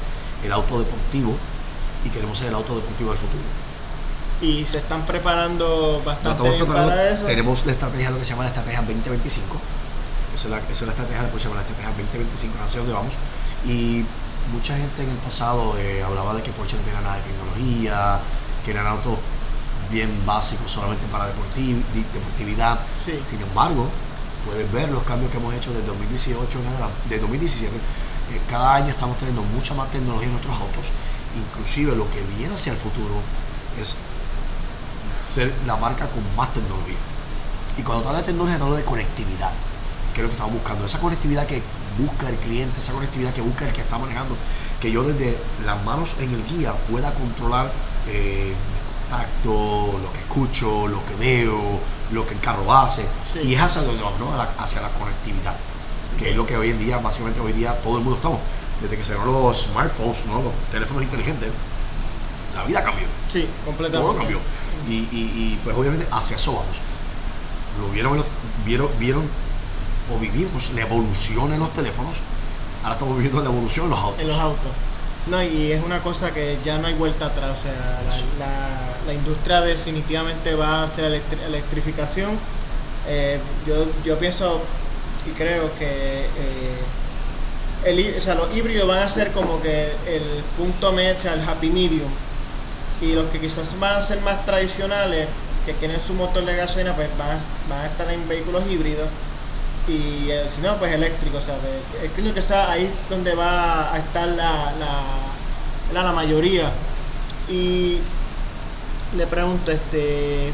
[0.44, 1.34] el auto deportivo
[2.04, 3.63] y queremos ser el auto deportivo del futuro
[4.45, 7.24] y se están preparando bastante bien para eso.
[7.24, 9.57] Tenemos la estrategia, lo que se llama la estrategia 2025.
[10.34, 12.92] Esa es la, esa es la estrategia, después se llama la estrategia 2025, hacia dónde
[12.92, 13.14] vamos.
[13.64, 14.05] Y
[14.53, 18.20] mucha gente en el pasado eh, hablaba de que Porsche no tenía nada de tecnología,
[18.64, 19.18] que eran autos
[19.90, 22.80] bien básicos solamente para deportividad.
[22.99, 23.88] Sin embargo,
[24.45, 27.76] puedes ver los cambios que hemos hecho desde 2018 en adelante, de 2017.
[27.76, 27.80] Eh,
[28.51, 30.92] cada año estamos teniendo mucha más tecnología en nuestros autos,
[31.36, 33.20] inclusive lo que viene hacia el futuro
[33.80, 33.97] es
[35.24, 36.96] ser la marca con más tecnología.
[37.76, 39.50] Y cuando te hablo de tecnología, te hablo de conectividad,
[40.12, 40.84] que es lo que estamos buscando.
[40.84, 41.62] Esa conectividad que
[41.98, 44.36] busca el cliente, esa conectividad que busca el que está manejando,
[44.80, 47.72] que yo desde las manos en el guía pueda controlar
[48.06, 48.54] eh,
[49.08, 51.80] tacto, lo que escucho, lo que veo,
[52.12, 53.06] lo que el carro hace.
[53.42, 54.30] Y es hacia donde vamos, ¿no?
[54.58, 55.56] hacia la conectividad,
[56.18, 58.40] que es lo que hoy en día, básicamente hoy día todo el mundo estamos.
[58.80, 60.42] Desde que se los smartphones, ¿no?
[60.42, 61.50] los teléfonos inteligentes,
[62.55, 63.07] la vida cambió.
[63.28, 64.12] Sí, completamente.
[64.12, 64.38] Todo cambió.
[64.88, 66.76] Y, y, pues obviamente hacia eso vamos.
[67.80, 68.24] Lo vieron,
[68.64, 69.28] vieron, vieron
[70.14, 72.18] o vivimos la evolución en los teléfonos,
[72.82, 74.22] ahora estamos viviendo la evolución en los autos.
[74.22, 74.70] En los autos.
[75.26, 77.59] No, y es una cosa que ya no hay vuelta atrás.
[77.59, 78.02] O sea,
[78.38, 82.38] la, la, industria definitivamente va a hacer electrificación.
[83.09, 84.61] Eh, yo, yo pienso
[85.26, 86.78] y creo que eh,
[87.84, 91.34] el, o sea, los híbridos van a ser como que el punto medio, o sea,
[91.34, 92.11] el happy medium
[93.01, 95.28] y los que quizás van a ser más tradicionales,
[95.66, 99.09] que tienen su motor de gasolina, pues van a, estar en vehículos híbridos
[99.88, 101.45] y eh, si no, pues eléctricos.
[101.45, 101.57] O sea,
[102.14, 104.72] creo que sea ahí donde va a estar la,
[105.92, 106.70] la, la, mayoría.
[107.49, 107.99] Y
[109.16, 110.53] le pregunto, este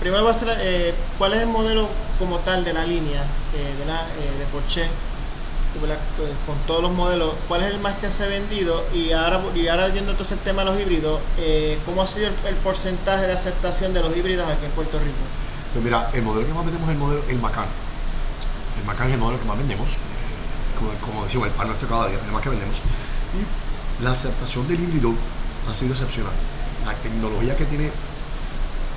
[0.00, 3.22] primero va a ser eh, cuál es el modelo como tal de la línea
[3.54, 4.88] eh, de Porsche
[5.84, 8.84] eh, con todos los modelos, ¿cuál es el más que se ha vendido?
[8.94, 12.28] Y ahora, y ahora viendo entonces el tema de los híbridos, eh, ¿cómo ha sido
[12.28, 15.12] el, porcentaje de aceptación de los híbridos aquí en Puerto Rico?
[15.72, 17.66] Pues mira, el modelo que más vendemos es el modelo, el Macan.
[18.80, 22.08] El Macan es el modelo que más vendemos, eh, como, decimos, el pan nuestro cada
[22.08, 22.76] día, el más que vendemos.
[22.78, 25.12] Y la aceptación del híbrido
[25.70, 26.32] ha sido excepcional.
[26.84, 27.90] La tecnología que tiene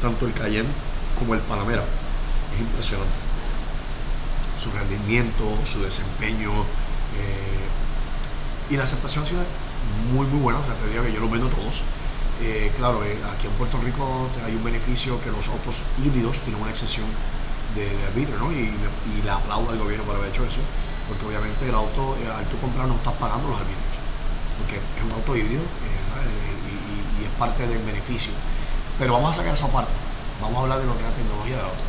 [0.02, 0.70] tanto el Cayenne
[1.18, 1.84] como el Panamera
[2.54, 3.29] es impresionante
[4.60, 6.52] su rendimiento, su desempeño.
[7.18, 9.42] Eh, y la aceptación ha sido
[10.14, 10.60] muy, muy buena.
[10.60, 11.84] O sea, te digo que yo los vendo todos.
[12.42, 16.62] Eh, claro, eh, aquí en Puerto Rico hay un beneficio que los autos híbridos tienen
[16.62, 17.06] una excepción
[17.76, 18.52] de, de arbitrio, ¿no?
[18.52, 18.72] Y,
[19.18, 20.62] y le aplaudo al gobierno por haber hecho eso,
[21.08, 24.00] porque obviamente el auto, al tú comprar, no estás pagando los arbitrios,
[24.58, 28.32] porque es un auto híbrido y, es parte del beneficio.
[28.98, 29.92] Pero vamos a sacar esa parte,
[30.42, 31.84] vamos a hablar de lo que es la tecnología del auto.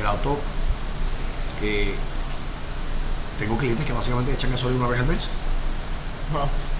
[0.00, 0.38] El auto
[3.38, 5.30] tengo clientes que básicamente echan gasolina una vez al mes.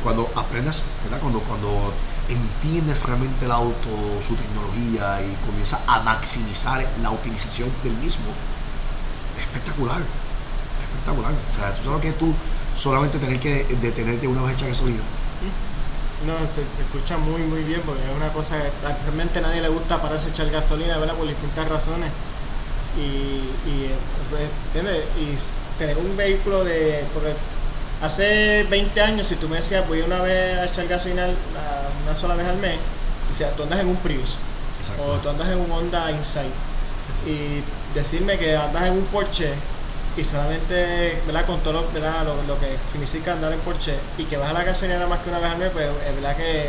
[0.03, 1.21] Cuando aprendas, ¿verdad?
[1.21, 1.93] Cuando, cuando
[2.29, 3.89] entiendes realmente el auto,
[4.21, 8.27] su tecnología y comienzas a maximizar la utilización del mismo,
[9.37, 10.01] es espectacular.
[10.01, 11.33] Es espectacular.
[11.33, 12.35] O sea, tú sabes que tú
[12.77, 15.03] solamente tener que detenerte una vez echar gasolina.
[16.27, 18.71] No, se, escucha muy muy bien porque es una cosa que
[19.05, 21.15] realmente a nadie le gusta pararse a echar gasolina, ¿verdad?
[21.15, 22.11] Por distintas razones.
[22.97, 23.91] Y, y,
[24.75, 25.37] eh, y
[25.79, 27.05] tener un vehículo de...
[27.13, 27.33] Porque
[28.03, 31.27] hace 20 años, si tú me decías, voy una vez a echar gasolina
[32.05, 32.77] una sola vez al mes,
[33.31, 34.39] o sea, tú andas en un Prius.
[35.01, 36.53] O tú andas en un Honda Insight.
[37.27, 37.63] Y
[37.95, 39.53] decirme que andas en un Porsche
[40.17, 41.47] y solamente, ¿verdad?
[41.47, 44.97] Con todo lo, Lo, que significa andar en Porsche y que vas a la gasolina
[44.97, 46.69] nada más que una vez al mes, pues es verdad que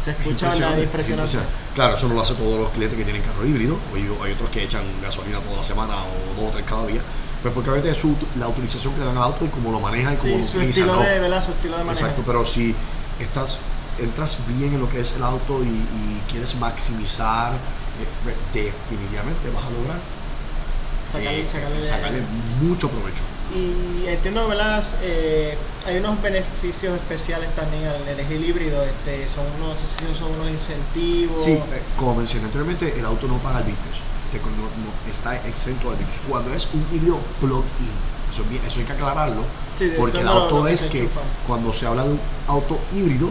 [0.00, 1.38] se escucha impresionante, impresionante.
[1.74, 3.78] Claro, eso no lo hace todos los clientes que tienen carro híbrido.
[3.94, 7.00] Hay, hay otros que echan gasolina toda la semana o dos o tres cada día.
[7.44, 9.78] Pues porque a veces es la utilización que le dan al auto y cómo lo
[9.78, 11.44] manejan y cómo lo su Estilo de, ¿verdad?
[11.44, 12.06] Su estilo de manejo.
[12.06, 12.74] Exacto, pero si
[13.20, 13.58] estás,
[13.98, 19.70] entras bien en lo que es el auto y, quieres maximizar, eh, definitivamente vas a
[19.70, 19.98] lograr
[21.46, 22.22] sacarle, sacarle,
[22.62, 23.22] mucho provecho.
[23.54, 24.82] Y entiendo, ¿verdad?
[25.02, 29.80] Eh, hay unos beneficios especiales también al elegir híbrido, este, son unos,
[30.18, 31.44] son unos incentivos.
[31.44, 33.60] Sí, eh, como mencioné anteriormente, el auto no paga
[34.38, 36.20] no, está exento de virus.
[36.28, 38.14] Cuando es un híbrido plug-in,
[38.66, 39.42] eso, hay que aclararlo,
[39.96, 41.08] porque el auto es que
[41.46, 43.30] cuando se habla de un auto híbrido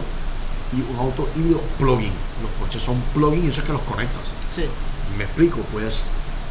[0.72, 2.12] y un auto híbrido plug-in.
[2.42, 4.32] Los Porsche son plug-in y eso es que los conectas.
[4.50, 4.64] Sí.
[5.16, 6.04] Me explico, puedes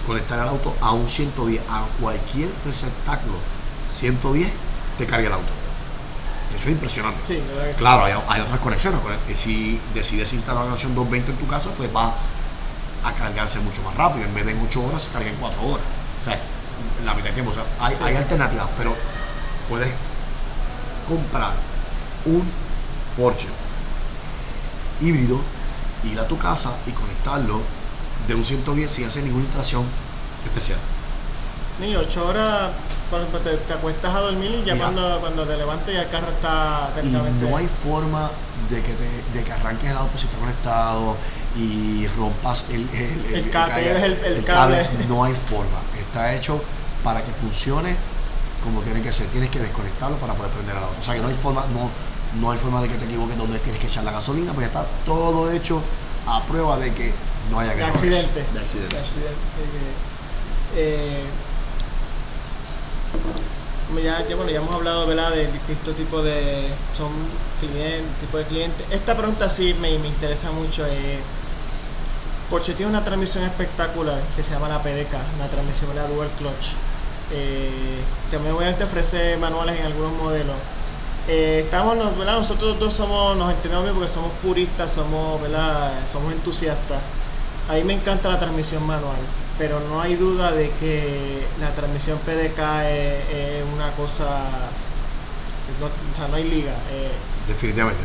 [0.05, 3.35] conectar el auto a un 110, a cualquier receptáculo
[3.89, 4.49] 110
[4.97, 5.51] te carga el auto.
[6.55, 7.19] Eso es impresionante.
[7.23, 7.77] Sí, sí.
[7.77, 8.99] Claro, hay, hay otras conexiones.
[9.33, 12.13] Si decides instalar una conexión 220 en tu casa, pues va
[13.03, 14.25] a cargarse mucho más rápido.
[14.25, 15.85] En vez de en 8 horas, se carga en 4 horas.
[16.21, 16.39] O sea,
[17.05, 17.51] la mitad de tiempo.
[17.51, 18.03] O sea, hay, Sí.
[18.03, 18.95] hay alternativas, pero
[19.69, 19.91] puedes
[21.07, 21.51] comprar
[22.25, 22.49] un
[23.17, 23.47] Porsche
[25.01, 25.39] híbrido,
[26.03, 27.61] ir a tu casa y conectarlo
[28.27, 29.83] de un 110 sin hacer ninguna instalación
[30.45, 30.79] especial.
[31.79, 32.71] Ni 8 horas
[33.09, 34.85] cuando te, te acuestas a dormir y ya Mira.
[34.85, 37.49] cuando, cuando te levantas ya el carro está Y técnicamente.
[37.49, 38.29] no hay forma
[38.69, 41.17] de que, te, de que arranques el auto si está conectado
[41.55, 44.87] y rompas el, el, El cable.
[45.07, 45.79] No hay forma.
[45.99, 46.61] Está hecho
[47.03, 47.95] para que funcione
[48.63, 49.27] como tiene que ser.
[49.27, 50.95] Tienes que desconectarlo para poder prender el auto.
[50.99, 51.89] O sea que no hay forma, no,
[52.39, 54.85] no hay forma de que te equivoques donde tienes que echar la gasolina, porque está
[55.05, 55.81] todo hecho
[56.25, 57.13] a prueba de que
[57.51, 58.45] no haya de accidente.
[58.53, 58.93] De accidentes.
[58.93, 59.37] De accidente.
[60.75, 61.23] Eh,
[64.03, 65.31] ya, ya, bueno, ya hemos hablado ¿verdad?
[65.31, 67.11] de distintos tipos de son
[67.59, 68.85] clientes, tipo de clientes.
[68.89, 70.85] Esta pregunta sí me, me interesa mucho.
[70.87, 71.19] Eh,
[72.53, 76.73] Porsche tiene una transmisión espectacular que se llama la PDK, una transmisión la Dual Clutch.
[77.31, 77.97] Eh,
[78.29, 80.55] también obviamente ofrece manuales en algunos modelos.
[81.27, 82.35] Eh, estamos, ¿verdad?
[82.35, 85.93] Nosotros dos somos, nos entendemos bien porque somos puristas, somos, ¿verdad?
[86.07, 87.01] somos entusiastas.
[87.67, 89.17] A mí me encanta la transmisión manual,
[89.57, 94.27] pero no hay duda de que la transmisión PDK es, es una cosa,
[95.79, 96.73] no, o sea, no hay liga.
[96.91, 97.09] Eh,
[97.47, 98.03] Definitivamente.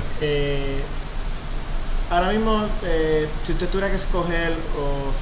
[2.11, 5.12] Ahora mismo, eh, si usted tuviera que escoger o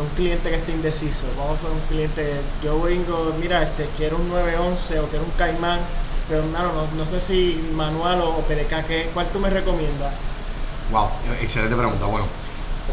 [0.00, 4.16] un cliente que esté indeciso, vamos a un cliente, que yo vengo, mira, este, quiero
[4.16, 5.80] un 911 o quiero un Caimán,
[6.28, 10.14] pero hermano, no, no sé si manual o, o PDK, ¿qué, ¿cuál tú me recomiendas?
[10.90, 11.08] Wow,
[11.40, 12.06] excelente pregunta.
[12.06, 12.26] Bueno,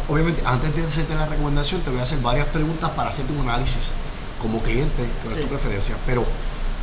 [0.09, 3.41] obviamente antes de hacerte la recomendación te voy a hacer varias preguntas para hacerte un
[3.47, 3.93] análisis
[4.41, 6.25] como cliente, que es tu preferencia, pero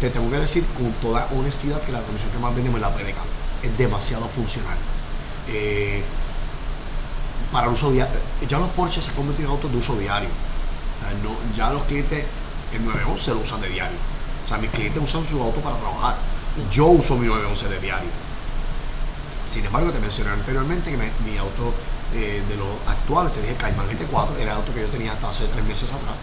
[0.00, 2.94] te tengo que decir con toda honestidad que la transmisión que más vendemos es la
[2.94, 3.16] PDK.
[3.62, 4.76] Es demasiado funcional.
[5.48, 6.02] Eh,
[7.54, 10.28] para uso diario, ya los Porsche se convertido en autos de uso diario.
[11.22, 12.24] No- ya los clientes
[12.72, 13.96] el 911 lo usan de diario.
[14.42, 16.16] O sea, mis clientes usan su auto para trabajar.
[16.70, 18.10] Yo uso mi 911 de diario.
[19.46, 21.72] Sin embargo, te mencioné anteriormente que mi auto
[22.14, 25.28] eh, de los actuales, te dije Cayman GT4, era el auto que yo tenía hasta
[25.28, 26.14] hace tres meses atrás.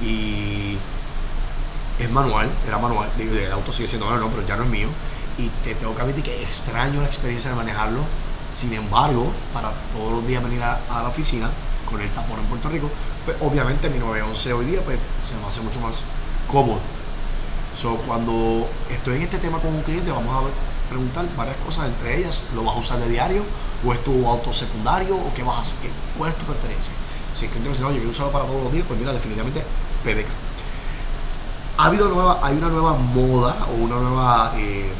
[0.00, 0.78] Y
[1.98, 4.88] es manual, era manual, el auto sigue siendo manual, no, pero ya no es mío.
[5.38, 8.00] Y te tengo que admitir que extraño la experiencia de manejarlo.
[8.52, 11.50] Sin embargo, para todos los días venir a, la oficina
[11.88, 12.90] con el tapón en Puerto Rico,
[13.24, 16.04] pues obviamente mi 911 hoy día pues, se me hace mucho más
[16.50, 16.80] cómodo.
[17.80, 22.18] So, cuando estoy en este tema con un cliente, vamos a preguntar varias cosas, entre
[22.18, 23.42] ellas, ¿lo vas a usar de diario
[23.86, 25.76] o es tu auto secundario o qué vas a hacer?
[25.82, 26.92] ¿Qué- ¿Cuál es tu preferencia?
[27.32, 29.12] Si el cliente me dice, no, yo quiero usarlo para todos los días, pues mira,
[29.12, 29.62] definitivamente
[30.02, 30.26] PDK.
[31.76, 34.90] Ha habido nueva, hay una nueva moda o una nueva, eh,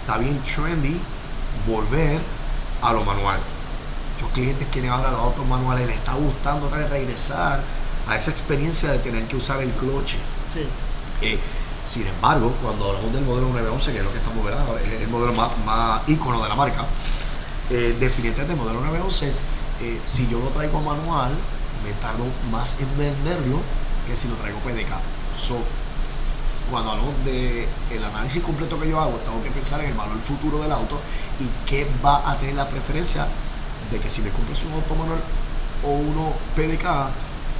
[0.00, 1.00] está bien trendy
[1.66, 2.20] volver
[2.82, 3.38] a lo manual.
[4.14, 7.62] Muchos clientes quieren ahora los autos manuales, les está gustando regresar
[8.06, 10.18] a esa experiencia de tener que usar el cloche.
[10.48, 10.66] Sí,
[11.22, 11.38] Eh,
[11.84, 15.08] sin embargo, cuando hablamos del modelo 911, que es lo que estamos viendo, es el
[15.08, 16.84] modelo más, más ícono de la marca,
[17.70, 19.32] eh, definitivamente el modelo 911,
[19.80, 21.32] eh, si yo lo traigo manual,
[21.84, 23.60] me tardo más en venderlo
[24.06, 24.92] que si lo traigo PDK.
[25.36, 25.62] So,
[26.70, 30.18] cuando hablamos de el análisis completo que yo hago, tengo que pensar en el valor
[30.20, 30.98] futuro del auto
[31.40, 33.26] y qué va a tener la preferencia
[33.90, 35.20] de que si me compras un auto manual
[35.84, 37.10] o uno PDK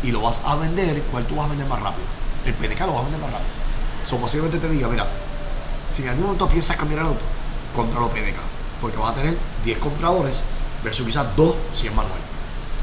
[0.05, 2.07] y lo vas a vender, ¿cuál tú vas a vender más rápido?
[2.47, 3.51] El PDK lo vas a vender más rápido.
[4.07, 5.07] So, posiblemente te diga, mira,
[5.87, 7.21] si en algún momento piensas cambiar el auto,
[7.75, 8.37] cómpralo PDK.
[8.81, 10.43] Porque vas a tener 10 compradores
[10.83, 12.19] versus quizás 2 si es manual.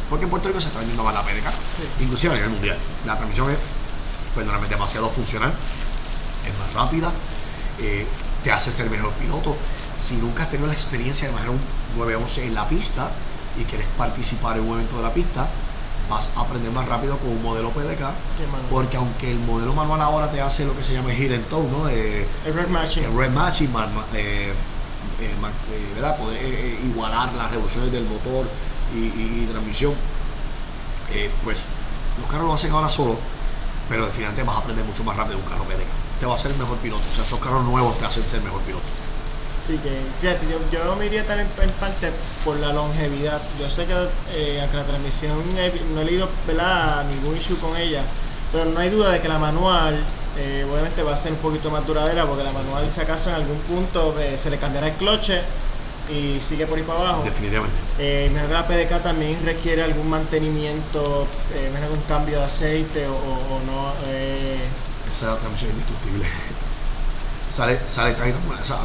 [0.09, 1.49] Porque en Puerto Rico se está vendiendo más la PDK.
[1.75, 2.03] Sí.
[2.03, 2.77] Inclusive a nivel mundial.
[3.05, 3.57] La transmisión es,
[4.35, 5.53] perdóname, demasiado funcional.
[6.47, 7.11] Es más rápida.
[7.79, 8.07] eh,
[8.43, 9.55] te hace ser mejor piloto.
[9.97, 11.61] Si nunca has tenido la experiencia de manejar un
[11.97, 13.09] 911 en la pista
[13.57, 15.47] y quieres participar en un evento de la pista,
[16.09, 17.99] vas a aprender más rápido con un modelo PDK.
[18.71, 21.67] Porque aunque el modelo manual ahora te hace lo que se llama el and tow,
[21.69, 21.89] ¿no?
[21.89, 23.03] Eh, el red matching.
[23.03, 24.53] el red matching, ma- ma- eh,
[25.19, 25.33] eh.
[26.19, 28.47] Poder igualar las revoluciones del motor
[28.95, 29.93] y, y- y transmisión,
[31.43, 31.65] pues
[32.19, 33.17] los carros lo hacen ahora solo,
[33.89, 35.87] pero definitivamente vas a aprender mucho más rápido un carro PDK.
[36.19, 37.03] Te va a hacer el mejor piloto.
[37.11, 38.83] O sea, estos carros nuevos te hacen ser mejor piloto.
[39.67, 42.09] Sí, que yo, yo me iría también en parte
[42.45, 43.41] por la longevidad.
[43.59, 43.93] Yo sé que
[44.33, 47.03] eh, aunque la transmisión he- no he leído ¿verdad?
[47.05, 48.01] ningún issue con ella,
[48.51, 49.99] pero no hay duda de que la manual
[50.37, 52.95] eh, obviamente va a ser un poquito más duradera porque la Sí, manual sí.
[52.95, 55.41] si acaso en algún punto eh, se le cambiará el cloche
[56.09, 57.23] y sigue por ahí para abajo.
[57.25, 57.75] Definitivamente.
[57.99, 63.59] Eh, que la PDK también requiere algún mantenimiento, eh, algún cambio de aceite o, o
[63.65, 63.91] no.
[64.07, 64.57] Eh.
[65.09, 66.25] Esa transmisión es indestructible.
[67.49, 68.79] sale, sale tan buena, esa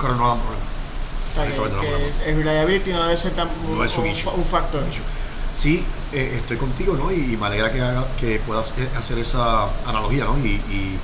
[0.00, 1.80] carro no da problema.
[1.80, 4.82] Que, el reliability no debe ser tan no es un, un, factor.
[5.54, 7.10] Sí, eh, estoy contigo, ¿no?
[7.10, 10.38] Y, me alegra que, haga, que puedas eh, hacer esa analogía, ¿no?
[10.38, 10.98] Y, y,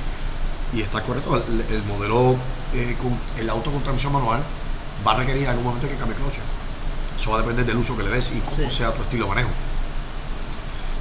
[0.75, 1.37] y está correcto.
[1.37, 2.37] El, modelo,
[2.75, 4.43] eh, con el auto con transmisión manual
[5.07, 6.41] va a requerir en algún momento que cambie cloche.
[7.19, 9.31] Eso va a depender del uso que le des y cómo sea tu estilo de
[9.31, 9.51] manejo.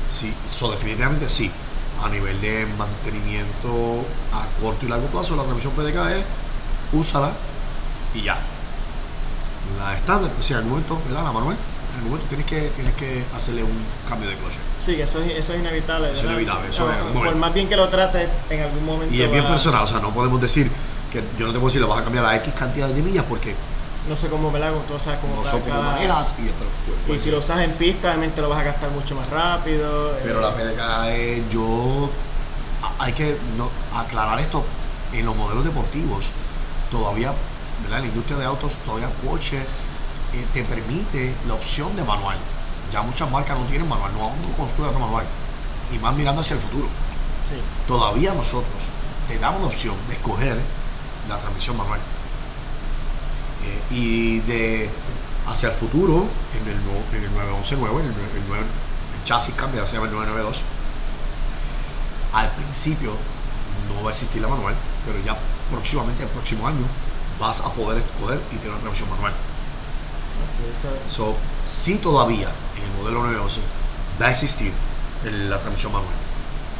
[0.09, 1.51] Sí, eso definitivamente sí.
[2.03, 6.23] A nivel de mantenimiento a corto y largo plazo, la transmisión PDK es
[6.93, 7.31] úsala
[8.13, 8.37] y ya.
[9.79, 11.23] La estándar, si en algún momento, ¿verdad?
[11.23, 14.57] La manual, en algún momento tienes que, tienes que hacerle un cambio de cloche.
[14.77, 16.11] Sí, eso es, eso es inevitable.
[16.11, 16.69] Eso es inevitable.
[16.69, 19.13] Eso por más bien que lo trates, en algún momento.
[19.13, 20.69] Y es bien personal, o sea, no podemos decir
[21.11, 23.25] que yo no te puedo decir le vas a cambiar la X cantidad de millas
[23.27, 23.55] porque
[24.07, 24.73] no sé cómo, ¿verdad?
[24.87, 28.41] Tú sabes cómo no sé cómo maneras y, y si lo usas en pista, obviamente
[28.41, 30.17] lo vas a gastar mucho más rápido.
[30.23, 32.09] Pero la PDK es, yo,
[32.99, 34.63] hay que no, aclarar esto,
[35.13, 36.31] en los modelos deportivos,
[36.91, 37.33] todavía,
[37.81, 37.99] ¿verdad?
[37.99, 42.37] En la industria de autos, todavía Porsche eh, te permite la opción de manual.
[42.91, 45.25] Ya muchas marcas no tienen manual, no, no construyen otro manual.
[45.93, 46.87] Y más mirando hacia el futuro.
[47.47, 47.55] Sí.
[47.87, 48.89] Todavía nosotros
[49.27, 50.57] te damos la opción de escoger
[51.29, 51.99] la transmisión manual.
[53.91, 54.89] Y de
[55.47, 56.77] hacia el futuro, en el,
[57.17, 58.13] en el 911 nuevo, el,
[59.23, 60.61] chasis cambia, se llama el 992.
[62.33, 63.11] Al principio
[63.87, 65.37] no va a existir la manual, pero ya
[65.71, 66.85] próximamente, el próximo año,
[67.39, 69.33] vas a poder escoger y tener una transmisión manual.
[71.07, 73.61] so, sí todavía en el modelo 911
[74.21, 74.71] va a existir
[75.23, 76.26] la transmisión manual.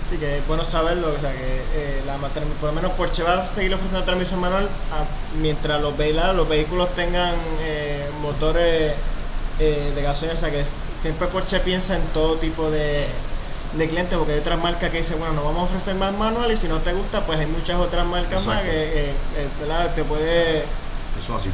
[0.10, 3.42] Sí, que es bueno saberlo, o sea, que eh, la, por lo menos Porsche va
[3.42, 4.70] a seguir ofreciendo transmisión manual
[5.42, 8.94] mientras los, los vehículos tengan eh, motores
[9.60, 10.64] eh, de gasolina, o sea, que
[10.98, 13.06] siempre Porsche piensa en todo tipo de,
[13.74, 16.50] de clientes, porque hay otras marcas que dicen, bueno, no vamos a ofrecer más manual
[16.50, 19.12] y si no te gusta, pues hay muchas otras marcas más que
[19.94, 20.64] te puede...
[21.22, 21.50] Eso así.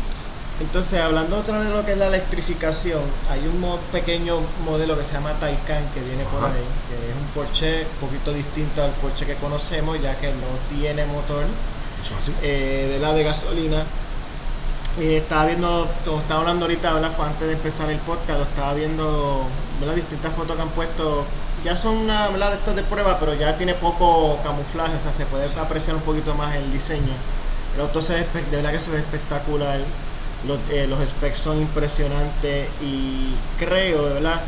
[0.60, 5.04] Entonces, hablando otra vez de lo que es la electrificación, hay un pequeño modelo que
[5.04, 8.91] se llama Taycan que viene por ahí, que es un Porsche un poquito distinto al
[8.91, 11.45] Porsche que conocemos, ya que no tiene motor
[12.43, 13.84] eh, de la de gasolina.
[14.99, 18.76] Y estaba viendo, como estaba hablando ahorita, Fue antes de empezar el podcast, lo estaba
[18.76, 19.47] viendo,
[19.84, 21.26] las distintas fotos que han puesto.
[21.66, 22.51] Ya son una, ¿verdad?
[22.51, 26.04] De estos de prueba, pero ya tiene poco camuflaje, o sea, se puede apreciar un
[26.04, 27.14] poquito más el diseño.
[27.74, 29.80] El auto se ve, de verdad que se ve espectacular
[30.48, 34.41] los, eh, los specs son impresionantes y creo, de verdad,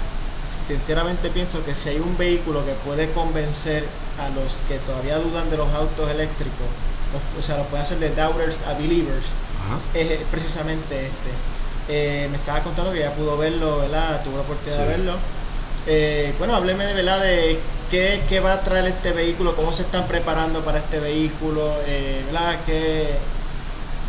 [0.63, 3.85] sinceramente pienso que si hay un vehículo que puede convencer
[4.19, 6.67] a los que todavía dudan de los autos eléctricos,
[7.37, 9.35] o sea, lo puede hacer de doubters a believers,
[9.93, 11.29] es precisamente este.
[11.87, 14.23] Eh, me estaba contando que ya pudo verlo, ¿verdad?
[14.23, 15.13] Tuvo la oportunidad de verlo.
[15.87, 17.59] Eh, bueno, hábleme de verdad de
[17.91, 21.63] qué, qué, va a traer este vehículo, cómo se están preparando para este vehículo,
[22.27, 22.57] ¿verdad?
[22.65, 23.11] ¿Qué,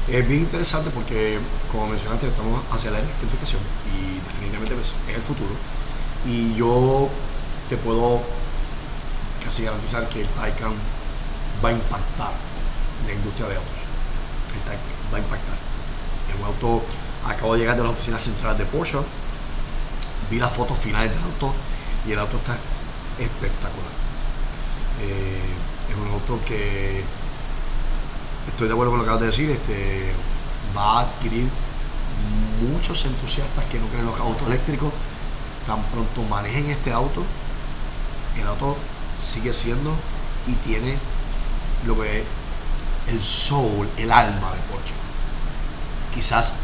[0.08, 1.38] es bien interesante porque,
[1.70, 3.60] como mencionaste, estamos hacia la electrificación
[3.92, 5.50] y definitivamente pues, es el futuro.
[6.24, 7.08] Y yo
[7.68, 8.20] te puedo
[9.44, 10.74] casi garantizar que el Taycan
[11.64, 12.32] va a impactar
[13.06, 13.72] la industria de autos.
[14.54, 15.56] El Taycan va a impactar.
[16.28, 16.84] Es un auto,
[17.24, 18.98] acabo de llegar de la oficina central de Porsche,
[20.30, 21.52] vi las fotos finales del auto
[22.06, 22.56] y el auto está
[23.18, 23.90] espectacular.
[25.00, 25.54] Eh,
[25.90, 27.04] es un auto que
[28.48, 30.12] estoy de acuerdo con lo que acabas de decir, este,
[30.76, 31.48] va a adquirir
[32.70, 34.92] muchos entusiastas que no creen los autos eléctricos.
[35.66, 37.24] Tan pronto manejen este auto,
[38.40, 38.76] el auto
[39.18, 39.94] sigue siendo
[40.46, 40.96] y tiene
[41.86, 42.24] lo que es
[43.08, 44.94] el soul, el alma de Porsche.
[46.14, 46.58] Quizás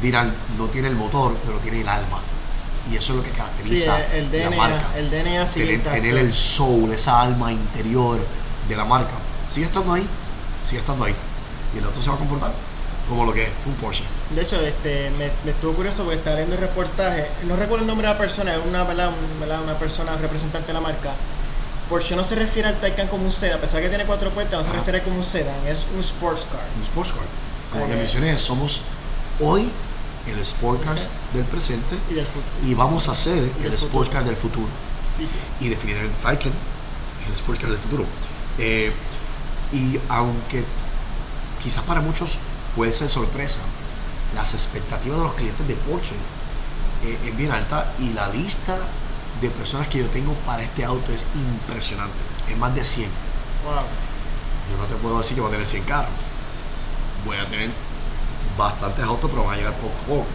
[0.00, 2.20] dirán, no tiene el motor, pero tiene el alma.
[2.90, 4.86] Y eso es lo que caracteriza el DNA, la marca.
[4.96, 8.18] El DNA tener, tener el soul, esa alma interior
[8.68, 9.12] de la marca.
[9.48, 10.06] Sigue estando ahí,
[10.62, 11.14] sigue estando ahí.
[11.74, 12.52] Y el auto se va a comportar
[13.08, 14.04] como lo que es un Porsche.
[14.30, 18.06] De hecho, este, me, estuvo curioso porque estaba viendo el reportaje, no recuerdo el nombre
[18.06, 21.12] de la persona, es una, una persona representante de la marca.
[21.88, 24.30] Porsche no se refiere al Taycan como un sedan, a pesar de que tiene cuatro
[24.30, 26.62] puertas, no se refiere como un sedan, es un sports car.
[26.76, 27.26] Un sports car.
[27.72, 28.80] Como te mencioné, somos
[29.40, 29.70] hoy
[30.26, 30.96] el sports car
[31.34, 32.46] del presente y, del futuro.
[32.62, 34.68] y vamos a ser el sports car del futuro.
[35.60, 36.52] Y definitivamente Taycan
[37.22, 38.04] es el sports car del futuro.
[38.58, 38.92] Eh,
[39.72, 40.64] y aunque
[41.62, 42.38] quizás para muchos
[42.76, 43.60] puede ser sorpresa,
[44.34, 46.14] las expectativas de los clientes de Porsche
[47.04, 48.78] eh, es bien alta y la lista
[49.40, 52.16] de personas que yo tengo para este auto es impresionante.
[52.48, 53.08] Es más de 100.
[54.70, 56.10] Yo no te puedo decir que voy a tener 100 carros.
[57.24, 57.70] Voy a tener
[58.56, 60.26] bastantes autos, pero van a llegar poco a poco.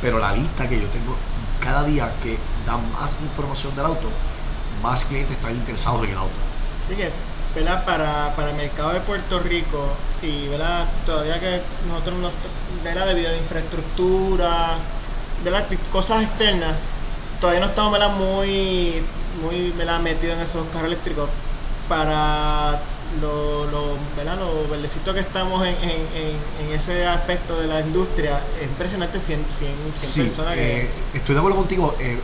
[0.00, 1.16] Pero la lista que yo tengo
[1.60, 4.08] cada día que da más información del auto,
[4.82, 6.30] más clientes están interesados en el auto.
[6.82, 7.10] Así que,
[7.58, 7.84] ¿verdad?
[7.84, 9.88] Para, para el mercado de Puerto Rico
[10.22, 10.86] y, ¿verdad?
[11.04, 12.30] Todavía que nosotros, no,
[12.84, 13.06] ¿verdad?
[13.06, 14.78] Debido a la infraestructura,
[15.42, 15.66] ¿verdad?
[15.90, 16.76] Cosas externas,
[17.40, 18.10] todavía no estamos, ¿verdad?
[18.10, 19.02] Muy,
[19.42, 19.98] muy, ¿verdad?
[20.00, 21.28] Metidos en esos carros eléctricos
[21.88, 22.80] para
[23.20, 28.68] lo, lo, lo verdecito que estamos en, en, en, ese aspecto de la industria, es
[28.68, 30.82] impresionante 100, 100, 100 personas que...
[30.82, 32.20] Eh, estoy de acuerdo contigo, eh,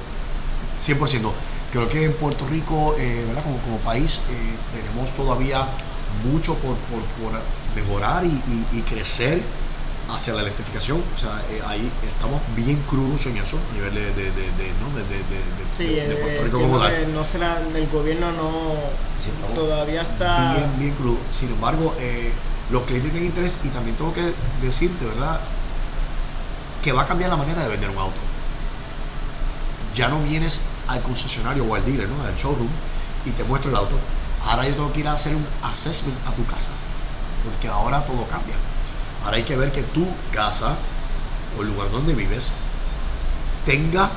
[0.79, 1.33] 100%.
[1.75, 3.43] Creo que en Puerto Rico, eh, ¿verdad?
[3.43, 5.67] Como, como país, eh, tenemos todavía
[6.25, 7.41] mucho por, por, por
[7.75, 9.43] mejorar y, y, y crecer
[10.09, 11.03] hacia la electrificación.
[11.17, 14.71] O sea, eh, ahí estamos bien crudos en eso, a nivel de, de, de, de
[14.79, 15.69] ¿no?
[15.69, 17.13] sí, de Puerto Rico como tal.
[17.13, 18.51] No se la, el gobierno no
[19.19, 21.19] sí, todavía está bien, bien crudo.
[21.33, 22.31] Sin embargo, eh,
[22.71, 25.41] los clientes tienen interés y también tengo que decirte, ¿verdad?
[26.85, 28.21] Que va a cambiar la manera de vender un auto.
[29.93, 32.23] Ya no vienes al concesionario o al dealer, ¿no?
[32.25, 32.69] Al showroom
[33.25, 33.97] y te muestro el auto.
[34.47, 36.71] Ahora yo tengo que ir a hacer un assessment a tu casa.
[37.45, 38.55] Porque ahora todo cambia
[39.25, 40.77] Ahora hay que ver que tu casa
[41.59, 42.53] o el lugar donde vives
[43.65, 44.11] tenga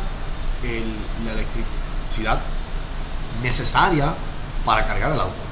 [0.63, 0.95] el,
[1.25, 2.41] la electricidad
[3.41, 4.13] necesaria
[4.65, 5.47] para cargar el auto.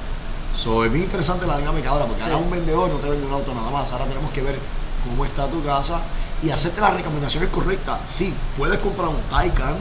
[0.54, 2.26] So, es bien interesante la dinámica ahora, porque sí.
[2.26, 3.90] ahora un vendedor no te vende un auto nada más.
[3.92, 4.58] Ahora tenemos que ver
[5.04, 6.00] cómo está tu casa
[6.42, 8.00] y hacerte las recomendaciones correctas.
[8.04, 9.76] Sí, puedes comprar un Taycan,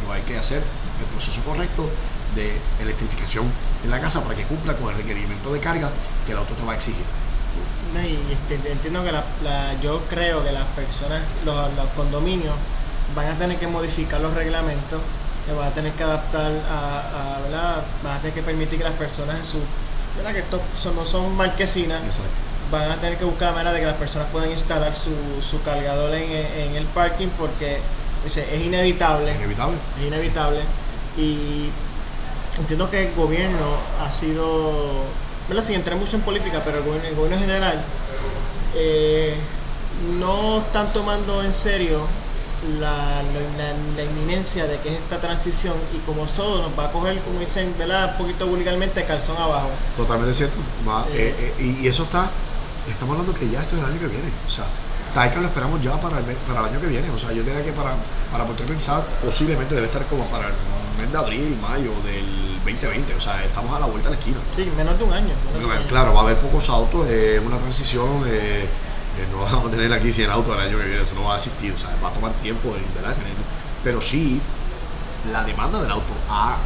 [0.00, 0.62] pero hay que hacer
[1.00, 1.88] el proceso correcto
[2.34, 3.50] de electrificación
[3.84, 5.90] en la casa para que cumpla con el requerimiento de carga
[6.26, 7.04] que el auto te va a exigir
[8.00, 12.54] y este, entiendo que la, la, yo creo que las personas, los, los, condominios
[13.14, 15.00] van a tener que modificar los reglamentos,
[15.46, 17.82] que van a tener que adaptar a, a ¿verdad?
[18.02, 19.58] van a tener que permitir que las personas en su,
[20.16, 20.32] ¿verdad?
[20.32, 22.30] que estos son, no son marquesinas, Exacto.
[22.70, 25.10] van a tener que buscar la manera de que las personas puedan instalar su,
[25.42, 27.80] su cargador en, en, el parking porque
[28.24, 30.60] dice, es inevitable, inevitable, es inevitable
[31.16, 31.70] y
[32.58, 35.04] entiendo que el gobierno ha sido
[35.48, 35.64] ¿verdad?
[35.64, 37.82] sin entrar mucho en política, pero el gobierno, el gobierno general
[38.74, 39.36] eh,
[40.18, 42.06] no están tomando en serio
[42.78, 46.92] la, la, la, inminencia de que es esta transición y como todo nos va a
[46.92, 48.12] coger, como dicen, ¿verdad?
[48.12, 49.68] un poquito vulgarmente calzón abajo.
[49.96, 50.56] Totalmente cierto.
[50.88, 52.30] Va, eh, eh, y, eso está,
[52.88, 54.30] estamos hablando que ya esto es el año que viene.
[54.46, 54.64] O sea,
[55.14, 57.10] Taika lo esperamos ya para el, para el año que viene.
[57.10, 57.94] O sea, yo diría que para,
[58.30, 60.54] para poder pensar, posiblemente debe estar como para el
[60.98, 63.14] mes de abril, mayo del 2020.
[63.14, 64.38] O sea, estamos a la vuelta de la esquina.
[64.52, 65.34] Sí, menos de un año.
[65.58, 65.86] De un año.
[65.86, 68.22] Claro, va a haber pocos autos, es eh, una transición.
[68.26, 71.24] Eh, eh, no vamos a tener aquí 100 autos el año que viene, eso no
[71.24, 71.72] va a existir.
[71.72, 73.14] O sea, va a tomar tiempo, ¿verdad?
[73.84, 74.40] Pero sí,
[75.30, 76.56] la demanda del auto ha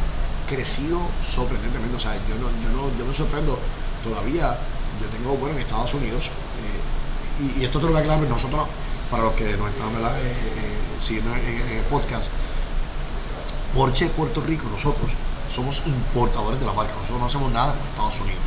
[0.47, 1.97] crecido sorprendentemente.
[1.97, 3.59] O sea, yo no, yo no, yo me sorprendo
[4.03, 4.57] todavía.
[5.01, 6.31] Yo tengo, bueno, en Estados Unidos,
[7.39, 8.67] y, esto te lo voy a aclarar, nosotros,
[9.09, 9.89] para los que nos están.
[9.89, 12.31] Eh, eh, siguiendo en el podcast,
[13.73, 15.13] Porsche Puerto Rico, nosotros
[15.47, 18.41] somos importadores de la marca, nosotros no hacemos nada con Estados Unidos,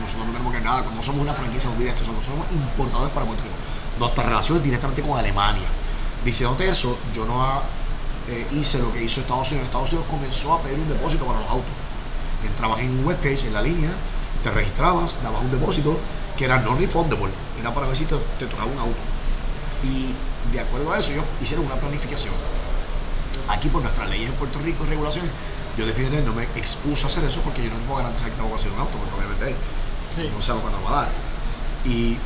[0.00, 3.42] nosotros no tenemos que nada, no somos una franquicia directa, nosotros somos importadores para Puerto
[3.44, 3.54] Rico.
[3.98, 5.68] Nuestra relación es directamente con Alemania.
[6.24, 7.62] Diciéndote eso, yo no
[8.28, 9.66] eh, hice lo que hizo Estados Unidos.
[9.66, 11.70] Estados Unidos comenzó a pedir un depósito para los autos.
[12.44, 13.90] Entrabas en un webpage, en la línea,
[14.42, 15.98] te registrabas, dabas un depósito
[16.36, 17.32] que era no refundable,
[17.64, 19.00] era para ver si te, te tocaba un auto.
[19.82, 20.14] Y
[20.52, 22.34] de acuerdo a eso, ellos hicieron una planificación.
[23.48, 25.30] Aquí, por nuestras leyes en Puerto Rico y regulaciones,
[25.76, 28.42] yo definitivamente no me expuso a hacer eso porque yo no puedo garantizar que te
[28.42, 29.56] voy a hacer un auto, porque obviamente
[30.14, 30.30] sí.
[30.34, 31.12] no sabemos cuándo va a dar.
[31.84, 32.18] Y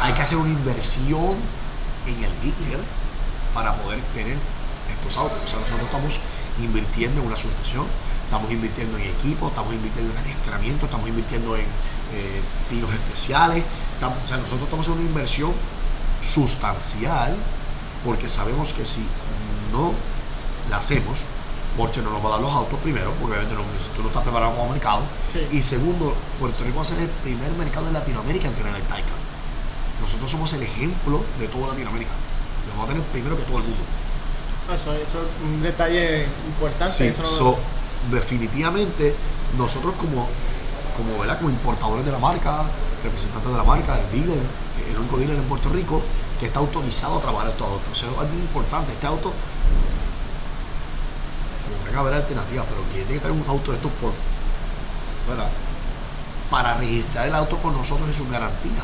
[0.00, 1.36] hay que hacer una inversión
[2.06, 2.80] en el dealer
[3.54, 4.36] para poder tener
[4.90, 5.38] estos autos.
[5.44, 6.20] O sea, nosotros estamos
[6.60, 7.86] invirtiendo en una subestación,
[8.24, 11.64] estamos invirtiendo en equipo, estamos invirtiendo en adiestramiento, estamos invirtiendo en
[12.12, 13.64] eh, tiros especiales.
[13.94, 15.52] Estamos, o sea, nosotros estamos haciendo una inversión
[16.20, 17.36] sustancial
[18.04, 19.06] porque sabemos que si
[19.72, 19.92] no
[20.70, 21.24] la hacemos,
[21.76, 23.62] Porsche no nos va a dar los autos primero, porque obviamente no,
[23.94, 25.02] tú no estás preparado como mercado.
[25.28, 25.46] Sí.
[25.52, 28.82] Y segundo, Puerto Rico va a ser el primer mercado en Latinoamérica en tener el
[28.82, 29.20] Taycan.
[30.00, 32.12] Nosotros somos el ejemplo de toda Latinoamérica.
[32.66, 33.84] Lo vamos a tener primero que todo el mundo.
[34.72, 36.92] Eso, eso es un detalle importante.
[36.92, 37.58] Sí, eso no so,
[38.10, 39.14] definitivamente
[39.56, 40.28] nosotros como,
[40.96, 41.38] como, ¿verdad?
[41.38, 42.64] como importadores de la marca,
[43.02, 44.42] representantes de la marca, el dealer,
[44.90, 46.02] el único dealer en Puerto Rico
[46.40, 47.88] que está autorizado a trabajar estos autos.
[47.92, 48.92] O sea, es muy importante.
[48.92, 49.32] Este auto,
[51.78, 54.12] podrán haber alternativas, pero que tiene que tener un auto de estos por
[55.26, 55.48] fuera
[56.50, 58.82] para registrar el auto con nosotros es su garantía.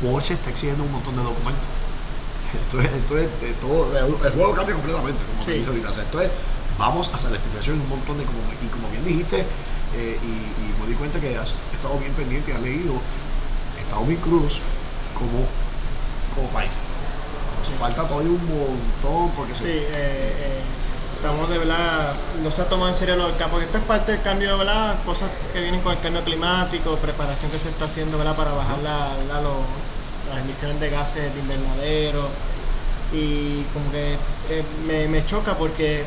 [0.00, 1.64] Porsche está exigiendo un montón de documentos.
[2.62, 5.64] Esto es, esto es, de todo, el juego cambia completamente, como Sí.
[5.66, 5.90] ahorita.
[5.90, 6.30] O sea, esto es,
[6.78, 9.44] vamos a electrificación un montón de, como, y como bien dijiste,
[9.94, 12.94] eh, y, y me di cuenta que has estado bien pendiente, has leído,
[13.80, 14.60] estado bien crudos
[15.14, 15.46] como,
[16.34, 16.80] como país.
[17.78, 20.60] falta todavía un montón porque sí, eh, eh,
[21.16, 24.22] estamos de verdad, no se ha tomado en serio los porque esto es parte del
[24.22, 24.96] cambio, de ¿verdad?
[25.04, 28.36] Cosas que vienen con el cambio climático, preparación que se está haciendo, ¿verdad?
[28.36, 29.08] Para bajar la,
[30.28, 32.28] las emisiones de gases de invernadero
[33.12, 34.14] y como que
[34.50, 36.04] eh, me, me choca porque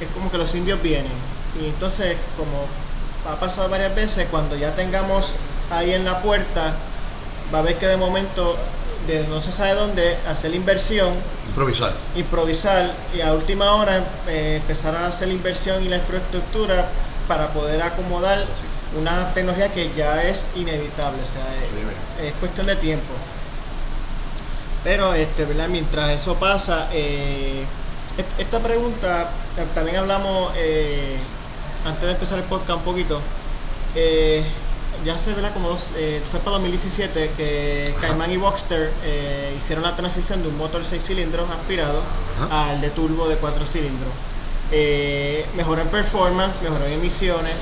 [0.00, 1.12] es como que los indios vienen
[1.60, 2.66] y entonces como
[3.28, 5.34] ha pasado varias veces, cuando ya tengamos
[5.70, 6.74] ahí en la puerta,
[7.54, 8.56] va a ver que de momento,
[9.06, 11.14] de no se sabe dónde, hacer la inversión.
[11.48, 11.92] Improvisar.
[12.16, 16.88] Improvisar y a última hora eh, empezar a hacer la inversión y la infraestructura
[17.28, 18.44] para poder acomodar
[18.98, 21.42] una tecnología que ya es inevitable, o sea,
[22.22, 23.14] es, cuestión de tiempo.
[24.84, 25.68] Pero este, ¿verdad?
[25.68, 27.64] mientras eso pasa, eh,
[28.38, 29.30] esta pregunta
[29.74, 31.16] también hablamos eh,
[31.84, 33.20] antes de empezar el podcast un poquito.
[33.94, 34.42] Eh,
[35.04, 35.92] ya se ve como dos,
[36.30, 38.92] fue para 2017 que Cayman y Boxster
[39.56, 42.02] hicieron la transición de un motor 6 cilindros aspirado
[42.50, 44.12] al de turbo de 4 cilindros.
[45.56, 47.54] Mejoró en performance, mejoró en emisiones,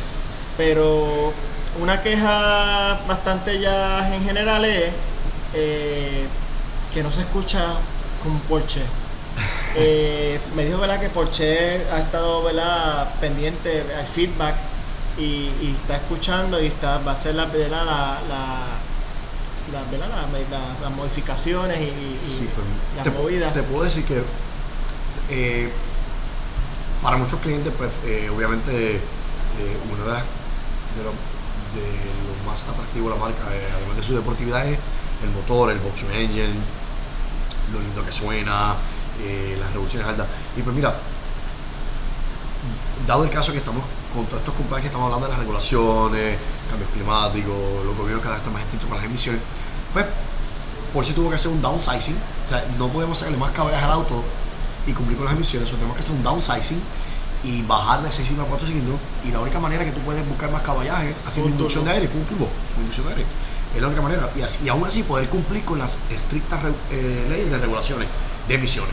[0.59, 1.33] pero
[1.81, 4.93] una queja bastante ya en general es
[6.93, 7.74] que no se escucha
[8.22, 8.82] con Porsche.
[10.55, 11.01] me dijo ¿verdad?
[11.01, 13.14] que Porsche ha estado ¿verdad?
[13.20, 14.57] pendiente al feedback
[15.18, 18.80] y, está escuchando y está va a hacer la, la, la,
[19.70, 22.51] las modificaciones y, pues,
[22.97, 23.53] las movidas.
[23.53, 24.22] Te puedo decir que
[25.28, 25.70] eh,
[27.03, 29.01] para muchos clientes, pues eh, obviamente eh,
[29.93, 31.11] uno de, de, lo,
[31.74, 34.78] de más atractivos de la marca, además de su deportividad, es
[35.22, 36.55] el motor, el box engine,
[37.73, 38.75] lo lindo que suena,
[39.59, 40.27] las revoluciones altas.
[40.57, 40.99] Y pues mira,
[43.07, 43.83] dado el caso que estamos
[44.14, 48.35] con todos estos compañeros que estamos hablando de las regulaciones, cambios climáticos, los gobiernos cada
[48.35, 49.41] vez están más estrictos con las emisiones,
[49.93, 50.07] pues
[50.93, 53.93] por si tuvo que hacer un downsizing, o sea, no podemos sacarle más caballas al
[53.93, 54.25] auto
[54.87, 56.83] y cumplir con las emisiones, o tenemos que hacer un downsizing
[57.45, 60.27] y bajar de 6 cilindros a 4 cilindros y la única manera que tú puedes
[60.29, 62.49] buscar más caballaje haciendo inducción de aire, con un turbo,
[62.79, 63.27] inducción de aire.
[63.75, 64.31] Es la única manera.
[64.37, 66.61] Y, así, y aún así poder cumplir con las estrictas
[66.91, 68.09] eh, leyes de regulaciones
[68.49, 68.93] de emisiones.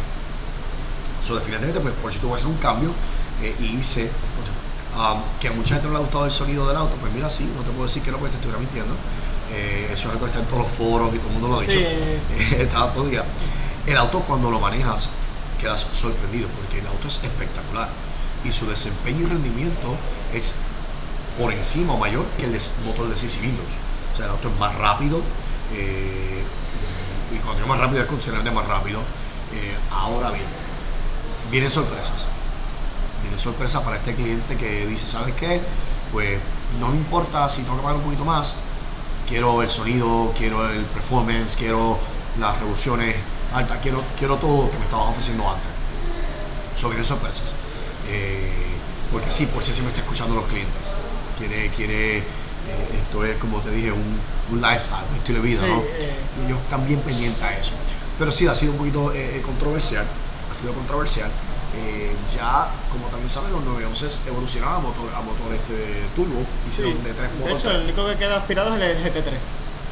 [1.24, 2.92] So, definitivamente, pues, por si tú vas a hacer un cambio
[3.42, 4.10] eh, y sé
[4.96, 7.30] um, que a mucha gente no le ha gustado el sonido del auto, pues mira,
[7.30, 8.94] sí, no te puedo decir que no, porque te estuviera mintiendo.
[9.52, 11.58] Eh, eso es algo que está en todos los foros y todo el mundo lo
[11.58, 11.80] ha dicho.
[12.58, 13.24] está todo día.
[13.86, 15.10] El auto cuando lo manejas
[15.60, 17.90] quedas sorprendido porque el auto es espectacular
[18.44, 19.96] y su desempeño y rendimiento
[20.34, 20.56] es
[21.40, 23.87] por encima o mayor que el motor de 6 cilindros.
[24.18, 25.22] O sea, el auto es más rápido
[25.74, 26.42] eh,
[27.32, 29.02] y cuando es más rápido es considerablemente más rápido.
[29.92, 30.46] ahora bien,
[31.52, 32.28] vienen sorpresas
[33.22, 35.62] tiene sorpresa para este cliente que dice, ¿sabes qué?
[36.12, 36.40] Pues
[36.80, 38.56] no me importa si tengo que pagar un poquito más,
[39.28, 42.00] quiero el sonido, quiero el performance, quiero
[42.40, 43.16] las revoluciones
[43.54, 45.70] altas, quiero, quiero todo que me estabas ofreciendo antes.
[46.76, 47.54] Eso viene sorpresas.
[48.08, 48.78] Eh,
[49.12, 50.76] porque sí, por si sí me está escuchando los clientes.
[51.38, 52.24] Quiere, quiere,
[52.68, 54.20] eh, esto es como te dije, un,
[54.52, 55.82] un lifestyle, un estilo de vida, ¿no?
[55.82, 56.16] Eh.
[56.42, 57.74] Y ellos están bien pendientes a eso.
[58.20, 59.14] Pero sí, ha sido un poquito
[59.46, 60.06] controversial,
[60.50, 61.32] ha sido controversial.
[61.78, 67.04] Eh, ya, como también saben, los 911 evolucionaban a motor, a motor este turbo, hicieron
[67.04, 67.64] de tres motores.
[67.64, 69.34] De hecho, el único que queda aspirado es el GT3.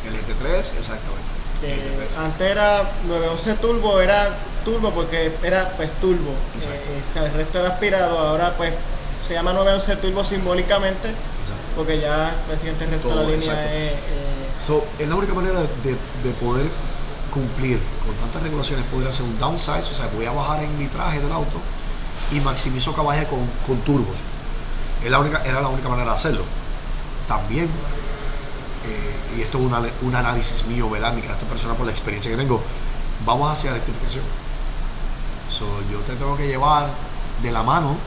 [0.08, 2.18] El GT3, exactamente.
[2.18, 6.32] antes era 911 turbo, era turbo porque era pues turbo.
[6.32, 8.74] Eh, el resto era aspirado, ahora pues
[9.22, 11.10] se llama 911 turbo simbólicamente.
[11.76, 11.82] Exacto.
[11.82, 12.36] Porque ya
[12.86, 13.94] el resto de la línea es.
[13.94, 16.68] Eh, es la única manera de, de poder
[17.36, 20.88] cumplir con tantas regulaciones, poder hacer un downsize, o sea, voy a bajar en mi
[20.88, 21.58] traje del auto
[22.32, 24.20] y maximizo caballaje con, con turbos.
[25.04, 26.44] Es la única, era la única manera de hacerlo.
[27.28, 31.14] También, eh, y esto es un análisis mío, ¿verdad?
[31.14, 32.62] Mi carácter personal por la experiencia que tengo,
[33.26, 34.24] vamos hacia la electrificación.
[35.92, 36.90] yo te tengo que llevar
[37.44, 37.98] de la mano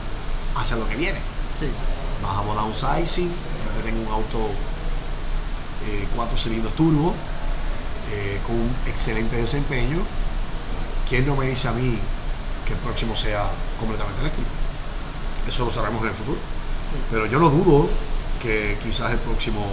[0.55, 1.19] hacia lo que viene.
[1.53, 1.67] Sí.
[2.23, 3.31] Bajamos downsizing,
[3.81, 4.49] tengo un auto
[5.87, 7.13] eh, cuatro cilindros turbo,
[8.11, 9.99] eh, con un excelente desempeño,
[11.07, 11.97] ¿quién no me dice a mí
[12.65, 13.49] que el próximo sea
[13.79, 14.49] completamente eléctrico?
[15.47, 16.37] Eso lo sabremos en el futuro.
[17.11, 17.87] Pero yo no dudo
[18.41, 19.65] que quizás el próximo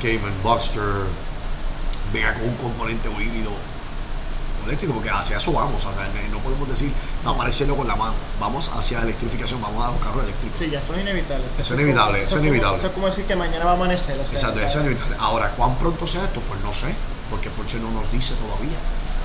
[0.00, 0.82] Cayman Buster
[2.12, 3.50] venga con un componente híbrido
[4.66, 5.84] eléctrico, porque hacia eso vamos.
[6.30, 6.92] no podemos decir,
[7.24, 8.14] no apareciendo con la mano.
[8.40, 10.58] Vamos hacia la electrificación, vamos a los carros eléctricos.
[10.58, 11.58] Sí, ya son inevitables.
[11.58, 12.78] Eso, es inevitable, eso, es inevitable.
[12.78, 14.18] Eso es como decir que mañana va a amanecer.
[14.18, 15.16] Exacto, eso es inevitable.
[15.18, 16.40] Ahora, ¿cuán pronto sea esto?
[16.40, 16.94] Pues no sé
[17.30, 18.78] porque Porsche no nos dice todavía.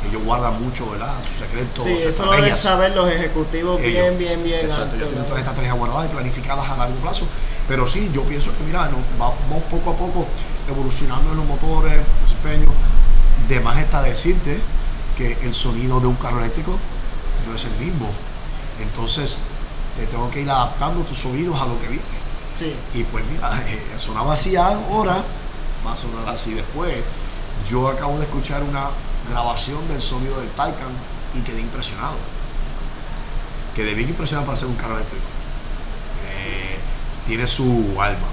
[0.07, 1.15] Ellos guardan mucho, ¿verdad?
[1.25, 1.84] Sus secretos.
[1.84, 4.65] Sí, eso lo deben saber los ejecutivos bien, bien, bien.
[4.65, 7.25] Exacto, ellos tienen todas estas tres guardadas y planificadas a largo plazo.
[7.67, 10.27] Pero sí, yo pienso que, mira, vamos poco a poco
[10.69, 12.67] evolucionando en los motores, desempeño.
[13.47, 14.59] De más está decirte
[15.18, 16.78] que el sonido de un carro eléctrico
[17.47, 18.09] no es el mismo.
[18.80, 19.39] Entonces,
[19.95, 22.03] te tengo que ir adaptando tus oídos a lo que viene.
[22.55, 22.76] Sí.
[22.93, 25.24] Y pues mira, eh, sonaba así ahora,
[25.86, 26.95] va a sonar así después.
[27.68, 28.89] Yo acabo de escuchar una
[29.30, 30.91] grabación del sonido del Taycan
[31.36, 32.16] y quedé impresionado.
[33.76, 35.26] Quedé bien impresionado para ser un carro eléctrico.
[36.30, 36.78] Eh,
[37.26, 38.28] tiene su alma,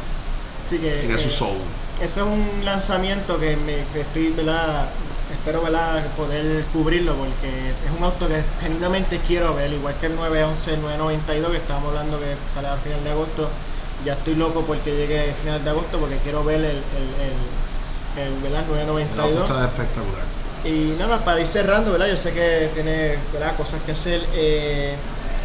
[0.67, 1.59] Sí, que, tiene su eh, soul.
[2.01, 4.91] Eso es un lanzamiento que me estoy, ¿verdad?
[5.33, 6.05] Espero ¿verdad?
[6.17, 10.83] poder cubrirlo porque es un auto que genuinamente quiero ver, igual que el 911, el
[10.83, 13.49] 992 que estábamos hablando que sale al final de agosto.
[14.05, 16.75] Ya estoy loco porque llegue a final de agosto porque quiero ver el, el,
[18.17, 18.65] el, el, ¿verdad?
[18.65, 19.51] El auto 992.
[19.51, 20.25] está espectacular.
[20.65, 22.09] Y nada, para ir cerrando, ¿verdad?
[22.09, 23.57] Yo sé que tiene ¿verdad?
[23.57, 24.23] cosas que hacer.
[24.35, 24.95] Eh,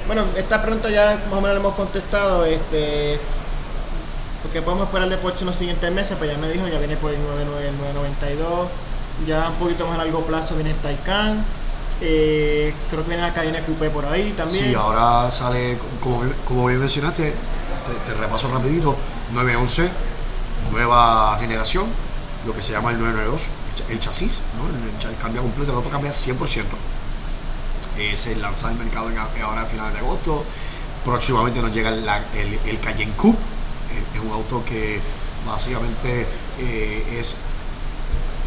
[0.08, 2.46] bueno, esta pregunta ya más o menos la hemos contestado.
[2.46, 3.20] Este,
[4.44, 6.98] porque podemos esperar de Porsche en los siguientes meses, pues ya me dijo, ya viene
[6.98, 8.68] por el 99, el 992.
[9.26, 11.46] Ya un poquito más a largo plazo viene el Taycan.
[12.02, 14.66] Eh, creo que viene la Cayenne Coupé por ahí también.
[14.66, 18.98] Sí, ahora sale, como, como bien mencionaste, te, te repaso rapidito,
[19.34, 19.90] 911,
[20.72, 21.86] nueva generación,
[22.46, 25.16] lo que se llama el 992, el cha- el chasis, ¿no?
[25.22, 26.36] cambia completo, el auto cambia 100%.
[27.98, 29.08] Eh, se lanza al mercado
[29.44, 30.44] ahora a finales de agosto.
[31.06, 32.06] Próximamente nos llega el,
[32.66, 35.00] el Cayenne Coupe, eh, es un auto que
[35.48, 36.28] básicamente
[36.60, 37.38] eh, es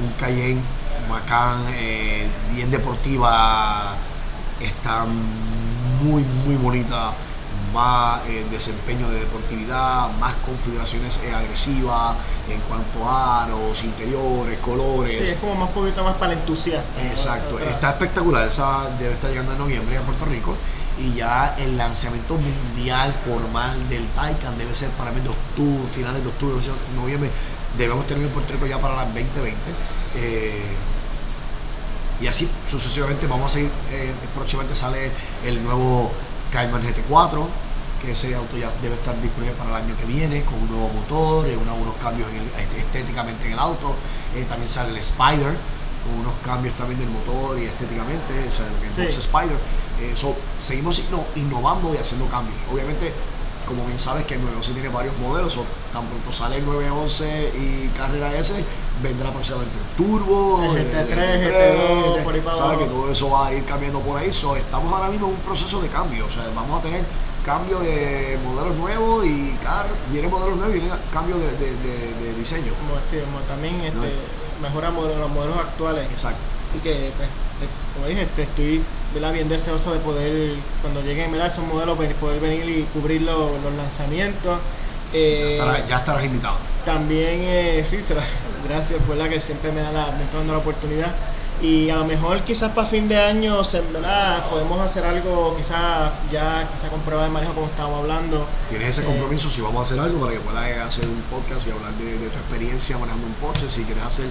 [0.00, 0.62] un Cayenne
[1.08, 3.94] Macan eh, bien deportiva,
[4.60, 5.06] está
[6.02, 7.12] muy muy bonita,
[7.72, 12.16] más eh, desempeño de deportividad, más configuraciones eh, agresivas
[12.48, 15.12] en cuanto a aros, interiores, colores.
[15.12, 17.02] Sí, es como más poquito más para el entusiasta.
[17.02, 20.54] Exacto, está espectacular, esa debe estar llegando en noviembre a Puerto Rico
[20.98, 26.22] y ya el lanzamiento mundial formal del Taycan debe ser para mes de octubre, finales
[26.22, 27.30] de octubre, o sea, noviembre,
[27.76, 29.54] debemos tener en Puerto Rico ya para el 2020.
[30.16, 30.62] eh,
[32.20, 35.10] y así sucesivamente vamos a seguir, eh, próximamente sale
[35.44, 36.10] el nuevo
[36.50, 37.46] Cayman GT4,
[38.02, 40.88] que ese auto ya debe estar disponible para el año que viene, con un nuevo
[40.88, 43.94] motor, eh, una- unos cambios en el- estéticamente en el auto.
[44.34, 45.54] Eh, también sale el Spider,
[46.04, 49.20] con unos cambios también del motor y estéticamente, o sea, lo que es Sí.
[49.20, 49.56] Spider.
[50.00, 52.56] Eh, so, seguimos inno- innovando y haciendo cambios.
[52.72, 53.12] Obviamente,
[53.68, 57.52] como bien sabes que el 911 tiene varios modelos, o tan pronto sale el 911
[57.56, 58.64] y Carrera S,
[59.02, 63.30] vendrá próximamente el Turbo, El el GT3, GT2, por ahí para sabes que todo eso
[63.30, 64.32] va a ir cambiando por ahí.
[64.32, 67.04] So, estamos ahora mismo en un proceso de cambio, o sea, vamos a tener
[67.44, 72.14] cambio de modelos nuevos y car viene modelos nuevos y viene cambio de, de- de-
[72.14, 72.72] de diseño.
[72.74, 74.62] Como, sí, como también este, No.
[74.68, 76.06] mejoramos los modelos actuales.
[76.10, 76.40] Exacto.
[76.76, 78.82] Y que, pues, eh, como dije, este, estoy
[79.14, 79.32] ¿verdad?
[79.32, 81.46] bien deseoso de poder, cuando lleguen ¿verdad?
[81.48, 84.58] esos modelos, poder venir y cubrir lo- los lanzamientos.
[85.12, 86.56] Eh, Ya estarás, ya estarás invitado.
[86.84, 88.22] también, eh, sí, será,
[88.68, 89.28] gracias, ¿verdad?
[89.30, 91.14] Que siempre me da la, me está dando la oportunidad.
[91.60, 93.60] Y a lo mejor quizás para fin de año,
[93.92, 94.48] ¿verdad?
[94.48, 98.46] Podemos hacer algo, quizás ya, quizás con prueba de manejo como estábamos hablando.
[98.70, 101.66] Tienes ese Eh, compromiso si vamos a hacer algo para que puedas hacer un podcast
[101.66, 103.68] y hablar de, de tu experiencia manejando un Porsche.
[103.68, 104.26] Si quieres hacer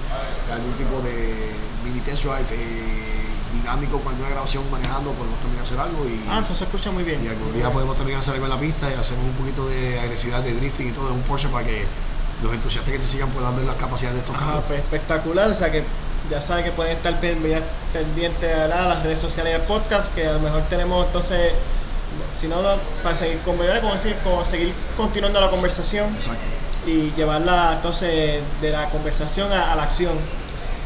[0.54, 1.52] algún tipo de
[1.84, 3.24] mini test drive eh,
[3.54, 6.06] dinámico cuando hay grabación manejando, podemos también hacer algo.
[6.06, 7.26] Y, Ah, eso se escucha muy bien.
[7.26, 10.00] y algún día podemos también hacer algo en la pista y hacemos un poquito de
[10.00, 11.84] agresividad, de drifting y todo de un Porsche para que
[12.42, 14.64] los entusiastas que te sigan puedan ver las capacidades de estos Ajá, carros.
[14.68, 15.84] pues espectacular, o sea que
[16.30, 20.34] ya saben que pueden estar pendientes a las redes sociales y al podcast, que a
[20.34, 21.52] lo mejor tenemos entonces,
[22.38, 22.58] si no,
[23.04, 23.58] para seguir, con-
[24.24, 26.42] como seguir continuando la conversación Exacto.
[26.86, 30.14] y llevarla entonces de la conversación a, a la acción.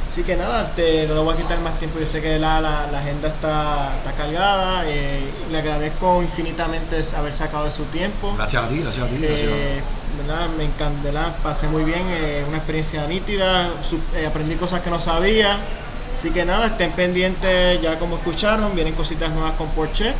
[0.09, 2.59] Así que nada, te, no lo voy a quitar más tiempo, yo sé que la,
[2.59, 8.33] la, la agenda está, está cargada, eh, le agradezco infinitamente haber sacado de su tiempo.
[8.35, 9.17] Gracias a ti, gracias a ti.
[9.17, 9.81] gracias a- Eh,
[10.17, 10.47] ¿verdad?
[10.57, 11.35] Me encantó, ¿verdad?
[11.43, 13.69] pasé muy bien, eh, una experiencia nítida,
[14.15, 15.57] eh, aprendí cosas que no sabía.
[16.17, 20.13] Así que nada, estén pendientes, ya como escucharon, vienen cositas nuevas con Porsche.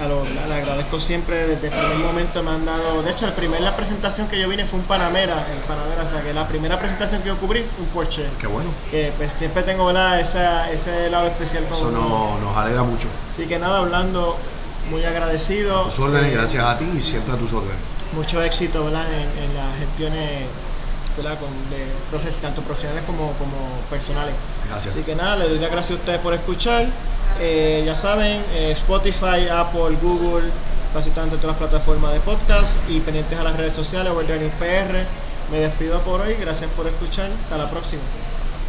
[0.00, 3.26] A lo, le agradezco siempre, desde el primer momento me han dado, de hecho,
[3.60, 6.76] la presentación que yo vine fue un Panamera, el Panamera, o sea que la primera
[6.78, 8.24] presentación que yo cubrí fue un Porsche.
[8.40, 8.70] Qué bueno.
[8.90, 10.18] Que pues siempre tengo ¿verdad?
[10.18, 13.06] Esa, ese lado especial con Eso no- nos alegra mucho.
[13.30, 14.36] Así que nada, hablando,
[14.90, 15.82] muy agradecido.
[15.84, 17.76] Tus órdenes, Eh, gracias a ti y siempre a tus órdenes.
[18.12, 19.06] Mucho éxito ¿verdad?
[19.12, 20.42] En, en las gestiones
[21.16, 21.38] ¿verdad?
[21.38, 23.56] Con, de profes- tanto profesionales como, como
[23.90, 24.34] personales.
[24.68, 24.94] Gracias.
[24.94, 26.86] Así que nada, les doy las gracias a ustedes por escuchar.
[27.40, 30.48] Eh, ya saben, eh, Spotify, Apple, Google,
[30.94, 35.04] básicamente todas las plataformas de podcast y pendientes a las redes sociales, World PR.
[35.50, 38.00] Me despido por hoy, gracias por escuchar, hasta la próxima.